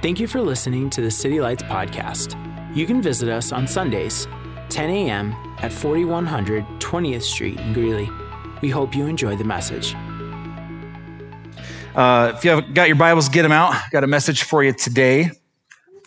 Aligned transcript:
Thank 0.00 0.20
you 0.20 0.28
for 0.28 0.40
listening 0.40 0.90
to 0.90 1.00
the 1.00 1.10
City 1.10 1.40
Lights 1.40 1.64
podcast. 1.64 2.36
You 2.72 2.86
can 2.86 3.02
visit 3.02 3.28
us 3.28 3.50
on 3.50 3.66
Sundays, 3.66 4.28
10 4.68 4.90
a.m. 4.90 5.34
at 5.58 5.72
4100 5.72 6.64
20th 6.78 7.22
Street 7.22 7.58
in 7.58 7.72
Greeley. 7.72 8.08
We 8.62 8.70
hope 8.70 8.94
you 8.94 9.06
enjoy 9.06 9.34
the 9.34 9.42
message. 9.42 9.96
Uh, 11.96 12.32
if 12.32 12.44
you 12.44 12.52
have 12.52 12.74
got 12.74 12.86
your 12.86 12.94
Bibles, 12.94 13.28
get 13.28 13.42
them 13.42 13.50
out. 13.50 13.74
Got 13.90 14.04
a 14.04 14.06
message 14.06 14.44
for 14.44 14.62
you 14.62 14.72
today. 14.72 15.32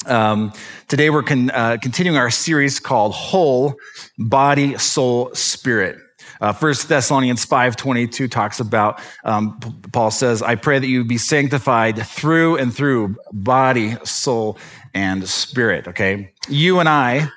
Um, 0.06 0.54
today 0.88 1.10
we're 1.10 1.24
con- 1.24 1.52
uh, 1.52 1.76
continuing 1.82 2.18
our 2.18 2.32
series 2.32 2.80
called 2.80 3.14
Whole 3.14 3.76
Body, 4.18 4.78
Soul, 4.78 5.32
Spirit. 5.34 5.98
Uh, 6.42 6.52
1 6.52 6.74
Thessalonians 6.88 7.46
5.22 7.46 8.30
talks 8.30 8.60
about, 8.60 9.00
um, 9.24 9.60
Paul 9.94 10.10
says, 10.10 10.42
I 10.42 10.56
pray 10.56 10.80
that 10.80 10.88
you 10.88 11.06
be 11.06 11.20
sanctified 11.20 12.06
through 12.06 12.58
and 12.58 12.74
through 12.74 13.16
body, 13.32 13.96
soul, 14.04 14.58
and 14.96 15.28
spirit, 15.30 15.88
okay? 15.88 16.34
You 16.50 16.80
and 16.80 16.90
I 16.90 17.30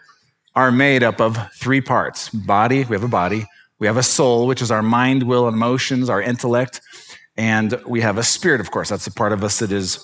are 0.56 0.72
made 0.72 1.02
up 1.02 1.20
of 1.20 1.38
three 1.54 1.82
parts. 1.82 2.30
Body, 2.30 2.84
we 2.84 2.96
have 2.96 3.04
a 3.04 3.08
body. 3.08 3.44
We 3.78 3.86
have 3.86 3.98
a 3.98 4.02
soul, 4.02 4.46
which 4.46 4.62
is 4.62 4.70
our 4.70 4.82
mind, 4.82 5.24
will, 5.24 5.46
and 5.46 5.55
emotions, 5.55 6.08
our 6.08 6.22
intellect. 6.22 6.80
And 7.36 7.78
we 7.86 8.00
have 8.00 8.16
a 8.16 8.22
spirit, 8.22 8.60
of 8.60 8.70
course. 8.70 8.88
That's 8.88 9.05
the 9.05 9.10
part 9.10 9.32
of 9.32 9.44
us 9.44 9.58
that 9.58 9.70
is 9.70 9.98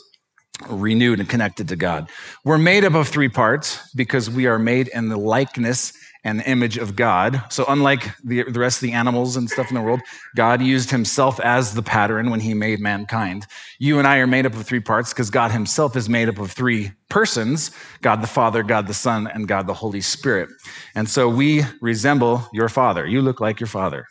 renewed 0.69 1.21
and 1.21 1.29
connected 1.29 1.69
to 1.69 1.77
God. 1.77 2.11
We're 2.45 2.59
made 2.59 2.85
up 2.85 2.95
of 2.95 3.09
three 3.09 3.29
parts 3.31 3.81
because 3.95 4.29
we 4.29 4.47
are 4.47 4.59
made 4.59 4.89
in 4.89 5.09
the 5.09 5.17
likeness 5.17 5.93
and 6.25 6.41
the 6.41 6.49
image 6.49 6.77
of 6.77 6.97
God. 6.97 7.43
So, 7.51 7.65
unlike 7.69 8.09
the, 8.25 8.43
the 8.45 8.61
rest 8.61 8.79
of 8.79 8.83
the 8.83 8.93
animals 8.93 9.37
and 9.37 9.49
stuff 9.49 9.71
in 9.71 9.75
the 9.75 9.83
world, 9.83 10.01
God 10.37 10.63
used 10.63 10.91
himself 10.91 11.41
as 11.41 11.75
the 11.75 11.83
pattern 11.83 12.31
when 12.31 12.41
he 12.41 12.55
made 12.55 12.81
mankind. 12.81 13.47
You 13.79 13.99
and 13.99 14.07
I 14.07 14.19
are 14.19 14.27
made 14.27 14.47
up 14.47 14.55
of 14.55 14.67
three 14.67 14.81
parts 14.81 15.13
because 15.13 15.31
God 15.31 15.51
himself 15.51 15.97
is 15.97 16.09
made 16.09 16.29
up 16.29 16.39
of 16.39 16.53
three 16.53 16.93
persons 17.09 17.71
God 18.03 18.23
the 18.23 18.27
Father, 18.27 18.63
God 18.63 18.87
the 18.87 18.95
Son, 18.95 19.27
and 19.27 19.49
God 19.49 19.67
the 19.67 19.75
Holy 19.75 20.01
Spirit. 20.01 20.49
And 20.95 21.09
so 21.09 21.29
we 21.29 21.63
resemble 21.81 22.47
your 22.53 22.69
father. 22.69 23.07
You 23.07 23.23
look 23.23 23.41
like 23.41 23.61
your 23.61 23.67
father. 23.67 24.07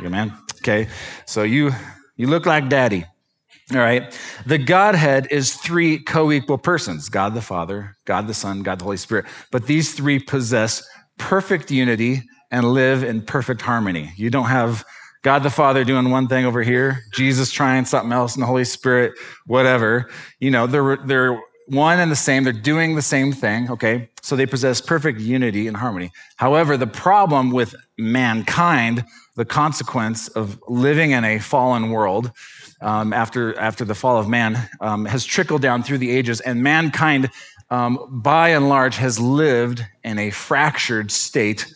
Amen. 0.00 0.32
Okay. 0.60 0.88
So 1.26 1.42
you 1.42 1.72
you 2.16 2.26
look 2.26 2.46
like 2.46 2.68
daddy. 2.68 3.04
All 3.72 3.80
right. 3.80 4.18
The 4.46 4.56
Godhead 4.56 5.28
is 5.30 5.54
three 5.54 5.98
co 5.98 6.32
equal 6.32 6.56
persons 6.56 7.08
God 7.08 7.34
the 7.34 7.42
Father, 7.42 7.96
God 8.06 8.26
the 8.26 8.34
Son, 8.34 8.62
God 8.62 8.78
the 8.78 8.84
Holy 8.84 8.96
Spirit. 8.96 9.26
But 9.50 9.66
these 9.66 9.94
three 9.94 10.18
possess 10.18 10.88
perfect 11.18 11.70
unity 11.70 12.22
and 12.50 12.72
live 12.72 13.04
in 13.04 13.22
perfect 13.22 13.60
harmony. 13.60 14.12
You 14.16 14.30
don't 14.30 14.46
have 14.46 14.84
God 15.22 15.42
the 15.42 15.50
Father 15.50 15.84
doing 15.84 16.10
one 16.10 16.28
thing 16.28 16.46
over 16.46 16.62
here, 16.62 17.02
Jesus 17.12 17.50
trying 17.50 17.84
something 17.84 18.12
else, 18.12 18.34
and 18.34 18.42
the 18.42 18.46
Holy 18.46 18.64
Spirit, 18.64 19.12
whatever. 19.46 20.08
You 20.38 20.50
know, 20.50 20.66
they're, 20.66 20.96
they're 21.04 21.42
one 21.66 22.00
and 22.00 22.10
the 22.10 22.16
same. 22.16 22.44
They're 22.44 22.52
doing 22.52 22.94
the 22.94 23.02
same 23.02 23.32
thing, 23.32 23.70
okay? 23.70 24.08
So 24.22 24.36
they 24.36 24.46
possess 24.46 24.80
perfect 24.80 25.20
unity 25.20 25.66
and 25.66 25.76
harmony. 25.76 26.12
However, 26.36 26.76
the 26.76 26.86
problem 26.86 27.50
with 27.50 27.74
mankind, 27.98 29.04
the 29.36 29.44
consequence 29.44 30.28
of 30.28 30.58
living 30.68 31.10
in 31.10 31.24
a 31.24 31.38
fallen 31.38 31.90
world 31.90 32.32
um, 32.80 33.12
after, 33.12 33.58
after 33.58 33.84
the 33.84 33.94
fall 33.94 34.18
of 34.18 34.28
man, 34.28 34.68
um, 34.80 35.04
has 35.04 35.24
trickled 35.24 35.62
down 35.62 35.82
through 35.82 35.98
the 35.98 36.10
ages, 36.10 36.40
and 36.40 36.62
mankind 36.62 37.28
um, 37.70 38.20
by 38.22 38.50
and 38.50 38.68
large, 38.68 38.96
has 38.96 39.20
lived 39.20 39.84
in 40.04 40.18
a 40.18 40.30
fractured 40.30 41.10
state 41.10 41.66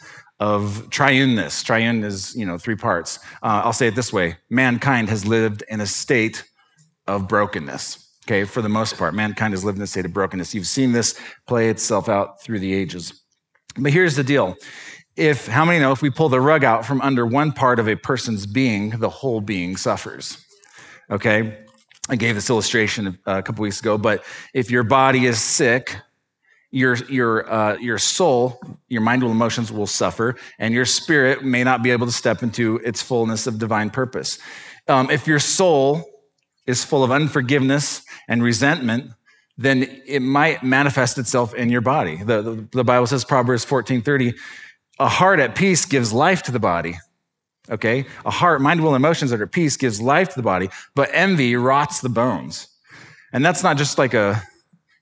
of 0.41 0.89
triuneness. 0.91 1.65
Triune 1.65 2.03
is, 2.03 2.35
you 2.35 2.45
know, 2.45 2.59
three 2.59 2.75
parts. 2.75 3.19
Uh, 3.43 3.62
I'll 3.65 3.73
say 3.73 3.87
it 3.87 3.95
this 3.95 4.13
way 4.13 4.37
mankind 4.51 5.09
has 5.09 5.25
lived 5.25 5.63
in 5.69 5.81
a 5.81 5.87
state 5.87 6.45
of 7.07 7.29
brokenness. 7.29 7.98
Okay, 8.27 8.45
for 8.45 8.63
the 8.63 8.69
most 8.69 8.97
part, 8.97 9.15
mankind 9.15 9.53
has 9.53 9.65
lived 9.65 9.79
in 9.79 9.83
a 9.83 9.87
state 9.87 10.05
of 10.05 10.13
brokenness. 10.13 10.55
You've 10.55 10.67
seen 10.67 10.93
this 10.93 11.19
play 11.47 11.69
itself 11.69 12.09
out 12.09 12.41
through 12.43 12.61
the 12.61 12.73
ages. 12.73 13.23
But 13.77 13.93
here's 13.93 14.17
the 14.17 14.25
deal. 14.25 14.57
If, 15.17 15.47
how 15.47 15.64
many 15.64 15.79
know, 15.79 15.92
if 15.92 16.02
we 16.02 16.11
pull 16.11 16.29
the 16.29 16.41
rug 16.41 16.64
out 16.64 16.86
from 16.86 17.01
under 17.02 17.27
one 17.27 17.52
part 17.52 17.79
of 17.79 17.89
a 17.89 17.97
person's 17.97 18.47
being, 18.47 18.91
the 18.91 19.08
whole 19.08 19.41
being 19.41 19.77
suffers? 19.77 20.39
Okay? 21.11 21.61
I 22.08 22.17
gave 22.17 22.35
this 22.35 22.51
illustration 22.51 23.18
a 23.27 23.42
couple 23.42 23.63
weeks 23.63 23.80
ago, 23.80 23.96
but 23.96 24.24
if 24.55 24.70
your 24.70 24.83
body 24.83 25.27
is 25.27 25.40
sick, 25.40 25.96
your 26.70 26.96
your 27.08 27.52
uh, 27.52 27.77
your 27.77 27.98
soul, 27.98 28.61
your 28.89 29.02
mind, 29.02 29.23
will 29.23 29.30
emotions 29.30 29.70
will 29.70 29.86
suffer, 29.86 30.36
and 30.58 30.74
your 30.74 30.86
spirit 30.86 31.45
may 31.45 31.63
not 31.63 31.83
be 31.83 31.90
able 31.90 32.07
to 32.07 32.13
step 32.13 32.42
into 32.42 32.77
its 32.79 33.02
fullness 33.02 33.46
of 33.46 33.58
divine 33.58 33.90
purpose. 33.90 34.39
Um, 34.89 35.11
if 35.11 35.27
your 35.27 35.39
soul 35.39 36.02
is 36.67 36.85
full 36.85 37.05
of 37.05 37.11
unforgiveness 37.11 38.02
and 38.29 38.42
resentment, 38.42 39.13
then 39.58 39.83
it 40.07 40.20
might 40.20 40.64
manifest 40.64 41.19
itself 41.19 41.55
in 41.55 41.69
your 41.69 41.83
body. 41.83 42.17
The, 42.17 42.42
the, 42.42 42.69
the 42.73 42.84
Bible 42.84 43.07
says, 43.07 43.24
Proverbs 43.24 43.64
fourteen 43.64 44.02
thirty, 44.02 44.34
a 44.98 45.08
heart 45.08 45.40
at 45.40 45.55
peace 45.55 45.84
gives 45.84 46.13
life 46.13 46.42
to 46.45 46.52
the 46.52 46.58
body, 46.58 46.96
Okay? 47.70 48.05
A 48.24 48.30
heart, 48.30 48.61
mind, 48.61 48.83
will, 48.83 48.95
emotions 48.95 49.30
that 49.30 49.40
are 49.40 49.45
at 49.45 49.52
peace 49.52 49.77
gives 49.77 50.00
life 50.00 50.30
to 50.30 50.36
the 50.36 50.42
body, 50.42 50.68
but 50.95 51.08
envy 51.12 51.56
rots 51.56 52.00
the 52.00 52.08
bones. 52.08 52.68
And 53.33 53.45
that's 53.45 53.62
not 53.62 53.77
just 53.77 53.98
like 53.98 54.14
a, 54.14 54.42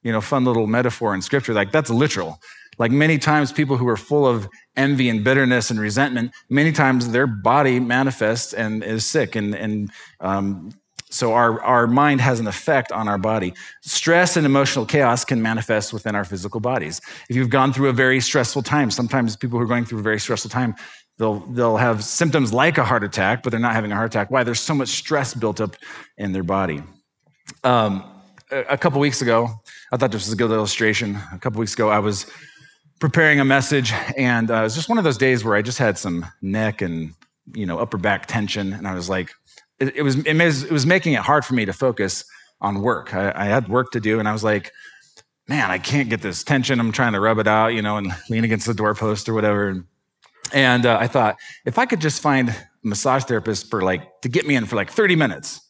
you 0.03 0.13
know, 0.13 0.21
fun 0.21 0.45
little 0.45 0.67
metaphor 0.67 1.15
in 1.15 1.23
scripture. 1.23 1.53
Like 1.53 1.73
that's 1.73 1.91
literal. 1.91 2.41
Like 2.79 2.93
many 2.93 3.19
times 3.19 3.53
people 3.53 3.77
who 3.77 3.89
are 3.89 3.97
full 3.97 4.27
of 4.27 4.49
envy 4.77 5.09
and 5.09 5.23
bitterness 5.23 5.71
and 5.71 5.79
resentment, 5.79 6.33
many 6.49 6.73
times 6.73 7.11
their 7.11 7.27
body 7.27 7.79
manifests 7.81 8.55
and 8.55 8.83
is 8.83 9.05
sick. 9.05 9.37
And, 9.37 9.55
and 9.55 9.91
um, 10.21 10.73
so 11.11 11.35
our, 11.35 11.61
our 11.63 11.87
mind 11.87 12.21
has 12.21 12.41
an 12.41 12.47
effect 12.47 12.93
on 12.93 13.09
our 13.09 13.19
body. 13.19 13.53
Stress 13.83 14.37
and 14.37 14.47
emotional 14.47 14.87
chaos 14.87 15.25
can 15.25 15.43
manifest 15.43 15.93
within 15.93 16.15
our 16.15 16.25
physical 16.25 16.61
bodies. 16.61 17.01
If 17.29 17.37
you've 17.37 17.51
gone 17.51 17.73
through 17.73 17.89
a 17.89 17.93
very 17.93 18.21
stressful 18.21 18.63
time, 18.63 18.91
sometimes 18.91 19.37
people 19.37 19.59
who 19.59 19.65
are 19.65 19.69
going 19.69 19.85
through 19.85 19.99
a 19.99 20.03
very 20.03 20.21
stressful 20.21 20.51
time, 20.51 20.75
They'll, 21.21 21.41
they'll 21.41 21.77
have 21.77 22.03
symptoms 22.03 22.51
like 22.51 22.79
a 22.79 22.85
heart 22.85 23.05
attack, 23.05 23.43
but 23.43 23.51
they're 23.51 23.61
not 23.61 23.75
having 23.75 23.93
a 23.93 23.95
heart 23.95 24.07
attack. 24.07 24.31
Why? 24.31 24.43
There's 24.43 24.59
so 24.59 24.73
much 24.73 24.89
stress 24.89 25.35
built 25.35 25.61
up 25.61 25.77
in 26.17 26.33
their 26.33 26.43
body. 26.43 26.83
Um, 27.63 28.03
a, 28.51 28.79
couple 28.79 29.01
weeks 29.01 29.21
ago, 29.21 29.51
I 29.93 29.99
thought 29.99 30.13
this 30.13 30.25
was 30.25 30.33
a 30.33 30.37
good 30.37 30.51
illustration. 30.51 31.19
A 31.31 31.39
couple 31.39 31.61
weeks 31.61 31.75
ago, 31.75 31.91
I 31.91 31.99
was 31.99 32.25
preparing 33.01 33.39
a 33.39 33.45
message, 33.45 33.93
and 34.17 34.51
uh, 34.51 34.55
it 34.55 34.63
was 34.63 34.75
just 34.75 34.89
one 34.89 34.97
of 34.97 35.05
those 35.05 35.19
days 35.19 35.45
where 35.45 35.57
I 35.57 35.61
just 35.61 35.77
had 35.77 35.99
some 35.99 36.25
neck 36.41 36.81
and 36.81 37.13
you 37.55 37.67
know 37.67 37.79
upper 37.79 37.99
back 37.99 38.25
tension, 38.25 38.73
and 38.73 38.89
I 38.89 38.95
was 38.95 39.11
like, 39.11 39.31
it, 39.79 39.95
it 39.97 40.03
was 40.03 40.17
it 40.25 40.35
was 40.35 40.63
it 40.63 40.73
was 40.73 40.87
making 40.87 41.13
it 41.13 41.21
hard 41.21 41.45
for 41.45 41.53
me 41.53 41.67
to 41.67 41.75
focus 41.75 42.25
on 42.63 42.81
work. 42.81 43.13
I, 43.13 43.31
I 43.37 43.45
had 43.45 43.69
work 43.69 43.91
to 43.91 44.01
do, 44.01 44.21
and 44.21 44.27
I 44.27 44.33
was 44.33 44.43
like, 44.43 44.73
man, 45.49 45.71
I 45.71 45.77
can't 45.77 46.09
get 46.09 46.23
this 46.23 46.43
tension. 46.43 46.81
I'm 46.81 46.93
trying 46.93 47.13
to 47.13 47.21
rub 47.21 47.39
it 47.39 47.47
out, 47.47 47.75
you 47.75 47.83
know, 47.83 47.99
and 47.99 48.11
lean 48.31 48.45
against 48.45 48.67
the 48.67 48.73
doorpost 48.73 49.29
or 49.29 49.35
whatever. 49.35 49.69
And 49.69 49.85
and 50.53 50.87
uh, 50.87 50.99
I 51.01 51.07
thought, 51.07 51.37
if 51.65 51.79
I 51.79 51.87
could 51.87 52.01
just 52.01 52.23
find 52.23 52.49
a 52.49 52.57
massage 52.83 53.25
therapist 53.25 53.71
for 53.71 53.83
like, 53.83 54.21
to 54.23 54.29
get 54.29 54.47
me 54.47 54.55
in 54.55 54.67
for 54.67 54.77
like 54.77 54.91
30 54.91 55.17
minutes, 55.17 55.61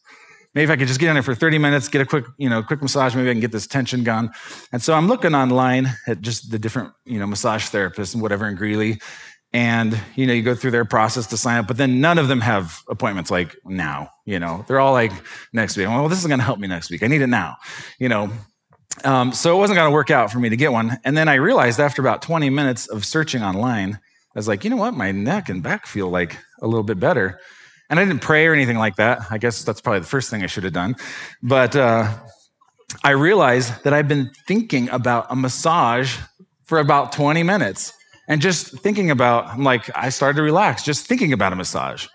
maybe 0.53 0.65
if 0.65 0.69
I 0.69 0.75
could 0.75 0.87
just 0.87 0.99
get 0.99 1.09
in 1.09 1.15
there 1.15 1.23
for 1.23 1.35
30 1.35 1.57
minutes, 1.57 1.87
get 1.87 2.01
a 2.01 2.05
quick, 2.05 2.25
you 2.37 2.49
know, 2.49 2.61
quick 2.63 2.81
massage, 2.81 3.15
maybe 3.15 3.29
I 3.29 3.33
can 3.33 3.41
get 3.41 3.51
this 3.51 3.67
tension 3.67 4.03
gone. 4.03 4.31
And 4.71 4.81
so 4.81 4.93
I'm 4.93 5.07
looking 5.07 5.35
online 5.35 5.89
at 6.07 6.21
just 6.21 6.51
the 6.51 6.59
different, 6.59 6.91
you 7.05 7.19
know, 7.19 7.27
massage 7.27 7.65
therapists 7.69 8.13
and 8.13 8.21
whatever 8.21 8.47
in 8.47 8.55
Greeley. 8.55 8.99
And, 9.53 9.99
you 10.15 10.25
know, 10.25 10.33
you 10.33 10.43
go 10.43 10.55
through 10.55 10.71
their 10.71 10.85
process 10.85 11.27
to 11.27 11.37
sign 11.37 11.59
up, 11.59 11.67
but 11.67 11.75
then 11.75 11.99
none 11.99 12.17
of 12.17 12.29
them 12.29 12.39
have 12.39 12.81
appointments 12.87 13.29
like 13.29 13.55
now, 13.65 14.09
you 14.25 14.39
know, 14.39 14.63
they're 14.67 14.79
all 14.79 14.93
like 14.93 15.11
next 15.51 15.75
week. 15.75 15.87
Well, 15.87 16.07
this 16.07 16.19
is 16.19 16.27
going 16.27 16.39
to 16.39 16.45
help 16.45 16.59
me 16.59 16.69
next 16.69 16.89
week. 16.89 17.03
I 17.03 17.07
need 17.07 17.21
it 17.21 17.27
now, 17.27 17.57
you 17.99 18.07
know. 18.07 18.31
Um, 19.03 19.33
so 19.33 19.55
it 19.55 19.59
wasn't 19.59 19.77
going 19.77 19.89
to 19.89 19.93
work 19.93 20.09
out 20.09 20.31
for 20.31 20.39
me 20.39 20.49
to 20.49 20.55
get 20.57 20.71
one. 20.71 20.97
And 21.03 21.17
then 21.17 21.27
I 21.27 21.35
realized 21.35 21.79
after 21.79 22.01
about 22.01 22.21
20 22.21 22.49
minutes 22.49 22.87
of 22.87 23.05
searching 23.05 23.41
online, 23.41 23.99
I 24.33 24.39
was 24.39 24.47
like, 24.47 24.63
you 24.63 24.69
know 24.69 24.77
what? 24.77 24.93
My 24.93 25.11
neck 25.11 25.49
and 25.49 25.61
back 25.61 25.85
feel 25.85 26.09
like 26.09 26.37
a 26.61 26.67
little 26.67 26.83
bit 26.83 26.99
better. 26.99 27.39
And 27.89 27.99
I 27.99 28.05
didn't 28.05 28.21
pray 28.21 28.47
or 28.47 28.53
anything 28.53 28.77
like 28.77 28.95
that. 28.95 29.19
I 29.29 29.37
guess 29.37 29.63
that's 29.63 29.81
probably 29.81 29.99
the 29.99 30.05
first 30.05 30.29
thing 30.29 30.43
I 30.43 30.47
should 30.47 30.63
have 30.63 30.71
done. 30.71 30.95
But 31.43 31.75
uh, 31.75 32.13
I 33.03 33.11
realized 33.11 33.83
that 33.83 33.93
I've 33.93 34.07
been 34.07 34.31
thinking 34.47 34.89
about 34.89 35.27
a 35.29 35.35
massage 35.35 36.17
for 36.63 36.79
about 36.79 37.11
20 37.11 37.43
minutes. 37.43 37.91
And 38.29 38.41
just 38.41 38.79
thinking 38.79 39.11
about, 39.11 39.47
I'm 39.47 39.65
like, 39.65 39.89
I 39.93 40.07
started 40.07 40.37
to 40.37 40.43
relax 40.43 40.83
just 40.83 41.05
thinking 41.05 41.33
about 41.33 41.51
a 41.51 41.57
massage. 41.57 42.07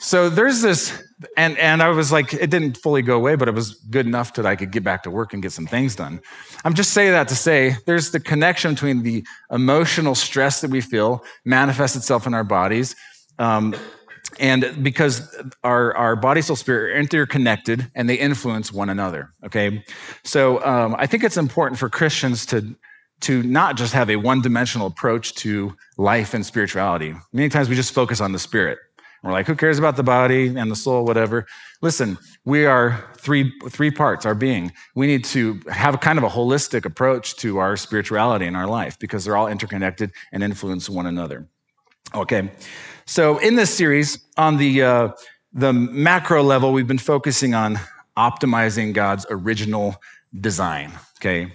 So 0.00 0.30
there's 0.30 0.62
this, 0.62 1.02
and, 1.36 1.58
and 1.58 1.82
I 1.82 1.88
was 1.88 2.12
like, 2.12 2.32
it 2.32 2.50
didn't 2.50 2.76
fully 2.76 3.02
go 3.02 3.16
away, 3.16 3.36
but 3.36 3.48
it 3.48 3.54
was 3.54 3.74
good 3.90 4.06
enough 4.06 4.34
that 4.34 4.46
I 4.46 4.56
could 4.56 4.70
get 4.70 4.82
back 4.82 5.02
to 5.02 5.10
work 5.10 5.32
and 5.32 5.42
get 5.42 5.52
some 5.52 5.66
things 5.66 5.94
done. 5.96 6.20
I'm 6.64 6.74
just 6.74 6.92
saying 6.92 7.12
that 7.12 7.28
to 7.28 7.34
say 7.34 7.76
there's 7.86 8.10
the 8.10 8.20
connection 8.20 8.74
between 8.74 9.02
the 9.02 9.24
emotional 9.50 10.14
stress 10.14 10.60
that 10.62 10.70
we 10.70 10.80
feel 10.80 11.24
manifests 11.44 11.96
itself 11.96 12.26
in 12.26 12.34
our 12.34 12.44
bodies. 12.44 12.96
Um, 13.38 13.74
and 14.38 14.82
because 14.82 15.36
our, 15.64 15.94
our 15.96 16.16
body, 16.16 16.40
soul, 16.40 16.56
spirit 16.56 16.94
are 16.94 17.00
interconnected 17.00 17.90
and 17.94 18.08
they 18.08 18.14
influence 18.14 18.72
one 18.72 18.88
another. 18.88 19.32
Okay. 19.44 19.84
So 20.24 20.64
um, 20.64 20.94
I 20.98 21.06
think 21.06 21.24
it's 21.24 21.36
important 21.36 21.78
for 21.78 21.88
Christians 21.88 22.46
to, 22.46 22.74
to 23.22 23.42
not 23.42 23.76
just 23.76 23.92
have 23.92 24.08
a 24.08 24.16
one 24.16 24.40
dimensional 24.40 24.86
approach 24.86 25.34
to 25.36 25.76
life 25.98 26.32
and 26.32 26.46
spirituality. 26.46 27.14
Many 27.32 27.48
times 27.50 27.68
we 27.68 27.76
just 27.76 27.92
focus 27.92 28.20
on 28.20 28.32
the 28.32 28.38
spirit 28.38 28.78
We're 29.22 29.32
like, 29.32 29.46
who 29.46 29.54
cares 29.54 29.78
about 29.78 29.96
the 29.96 30.02
body 30.02 30.48
and 30.56 30.70
the 30.70 30.76
soul, 30.76 31.04
whatever? 31.04 31.46
Listen, 31.82 32.16
we 32.44 32.64
are 32.64 33.04
three, 33.18 33.52
three 33.68 33.90
parts, 33.90 34.24
our 34.24 34.34
being. 34.34 34.72
We 34.94 35.06
need 35.06 35.24
to 35.26 35.60
have 35.70 36.00
kind 36.00 36.18
of 36.18 36.24
a 36.24 36.28
holistic 36.28 36.86
approach 36.86 37.36
to 37.36 37.58
our 37.58 37.76
spirituality 37.76 38.46
in 38.46 38.56
our 38.56 38.66
life 38.66 38.98
because 38.98 39.24
they're 39.24 39.36
all 39.36 39.48
interconnected 39.48 40.12
and 40.32 40.42
influence 40.42 40.88
one 40.88 41.06
another. 41.06 41.46
Okay, 42.14 42.50
so 43.04 43.38
in 43.38 43.56
this 43.56 43.72
series, 43.72 44.18
on 44.36 44.56
the, 44.56 44.82
uh, 44.82 45.08
the 45.52 45.72
macro 45.72 46.42
level, 46.42 46.72
we've 46.72 46.88
been 46.88 46.98
focusing 46.98 47.54
on 47.54 47.78
optimizing 48.16 48.94
God's 48.94 49.26
original 49.30 49.96
design. 50.40 50.92
Okay, 51.18 51.52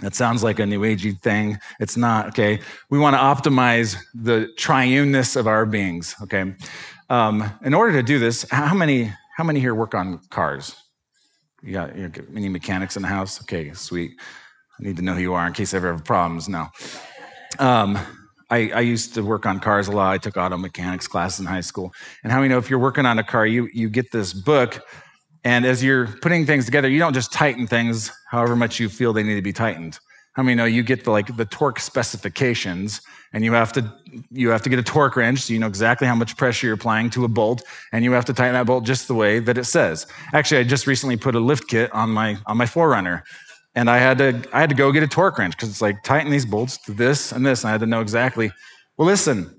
that 0.00 0.14
sounds 0.14 0.42
like 0.42 0.58
a 0.58 0.66
new 0.66 0.80
agey 0.80 1.18
thing. 1.22 1.58
It's 1.80 1.96
not, 1.96 2.28
okay? 2.28 2.60
We 2.90 2.98
want 2.98 3.14
to 3.14 3.18
optimize 3.18 3.96
the 4.14 4.52
triuneness 4.58 5.36
of 5.36 5.46
our 5.46 5.64
beings, 5.64 6.14
okay? 6.22 6.54
Um, 7.08 7.52
in 7.64 7.74
order 7.74 7.92
to 7.92 8.02
do 8.02 8.18
this, 8.18 8.44
how 8.50 8.74
many, 8.74 9.12
how 9.36 9.44
many 9.44 9.60
here 9.60 9.74
work 9.74 9.94
on 9.94 10.20
cars? 10.30 10.76
You 11.62 11.72
got, 11.72 11.96
you 11.96 12.08
got 12.08 12.24
any 12.34 12.48
mechanics 12.48 12.96
in 12.96 13.02
the 13.02 13.08
house? 13.08 13.40
Okay, 13.42 13.72
sweet. 13.72 14.12
I 14.78 14.82
need 14.82 14.96
to 14.96 15.02
know 15.02 15.14
who 15.14 15.20
you 15.20 15.34
are 15.34 15.46
in 15.46 15.52
case 15.52 15.72
I 15.72 15.78
ever 15.78 15.92
have 15.92 16.04
problems. 16.04 16.48
No. 16.48 16.66
Um, 17.58 17.98
I, 18.50 18.70
I, 18.70 18.80
used 18.80 19.14
to 19.14 19.22
work 19.22 19.46
on 19.46 19.58
cars 19.58 19.88
a 19.88 19.92
lot. 19.92 20.12
I 20.12 20.18
took 20.18 20.36
auto 20.36 20.56
mechanics 20.56 21.08
classes 21.08 21.40
in 21.40 21.46
high 21.46 21.62
school. 21.62 21.92
And 22.22 22.30
how 22.30 22.38
many 22.38 22.48
know 22.50 22.58
if 22.58 22.68
you're 22.68 22.78
working 22.78 23.06
on 23.06 23.18
a 23.18 23.24
car, 23.24 23.46
you, 23.46 23.68
you 23.72 23.88
get 23.88 24.12
this 24.12 24.32
book 24.32 24.80
and 25.46 25.64
as 25.64 25.80
you're 25.80 26.08
putting 26.22 26.44
things 26.44 26.64
together, 26.64 26.88
you 26.88 26.98
don't 26.98 27.12
just 27.12 27.32
tighten 27.32 27.68
things 27.68 28.10
however 28.28 28.56
much 28.56 28.80
you 28.80 28.88
feel 28.88 29.12
they 29.12 29.22
need 29.22 29.36
to 29.36 29.42
be 29.42 29.52
tightened. 29.52 30.00
How 30.36 30.42
many 30.42 30.54
know 30.54 30.66
you 30.66 30.82
get 30.82 31.04
the 31.04 31.10
like 31.10 31.34
the 31.34 31.46
torque 31.46 31.80
specifications 31.80 33.00
and 33.32 33.42
you 33.42 33.54
have 33.54 33.72
to 33.72 33.90
you 34.30 34.50
have 34.50 34.60
to 34.62 34.68
get 34.68 34.78
a 34.78 34.82
torque 34.82 35.16
wrench 35.16 35.40
so 35.40 35.54
you 35.54 35.58
know 35.58 35.66
exactly 35.66 36.06
how 36.06 36.14
much 36.14 36.36
pressure 36.36 36.66
you're 36.66 36.74
applying 36.74 37.08
to 37.10 37.24
a 37.24 37.28
bolt 37.28 37.62
and 37.92 38.04
you 38.04 38.12
have 38.12 38.26
to 38.26 38.34
tighten 38.34 38.52
that 38.52 38.66
bolt 38.66 38.84
just 38.84 39.08
the 39.08 39.14
way 39.14 39.38
that 39.38 39.56
it 39.56 39.64
says. 39.64 40.06
Actually, 40.34 40.60
I 40.60 40.64
just 40.64 40.86
recently 40.86 41.16
put 41.16 41.34
a 41.34 41.40
lift 41.40 41.68
kit 41.68 41.90
on 41.94 42.10
my 42.10 42.36
on 42.44 42.58
my 42.58 42.66
4Runner 42.66 43.22
and 43.74 43.88
I 43.88 43.96
had 43.96 44.18
to 44.18 44.42
I 44.52 44.60
had 44.60 44.68
to 44.68 44.76
go 44.76 44.92
get 44.92 45.02
a 45.02 45.08
torque 45.08 45.38
wrench 45.38 45.56
because 45.56 45.70
it's 45.70 45.80
like 45.80 46.02
tighten 46.02 46.30
these 46.30 46.44
bolts 46.44 46.76
to 46.84 46.92
this 46.92 47.32
and 47.32 47.44
this 47.46 47.64
and 47.64 47.70
I 47.70 47.72
had 47.72 47.80
to 47.80 47.86
know 47.86 48.02
exactly. 48.02 48.52
Well, 48.98 49.06
listen, 49.06 49.55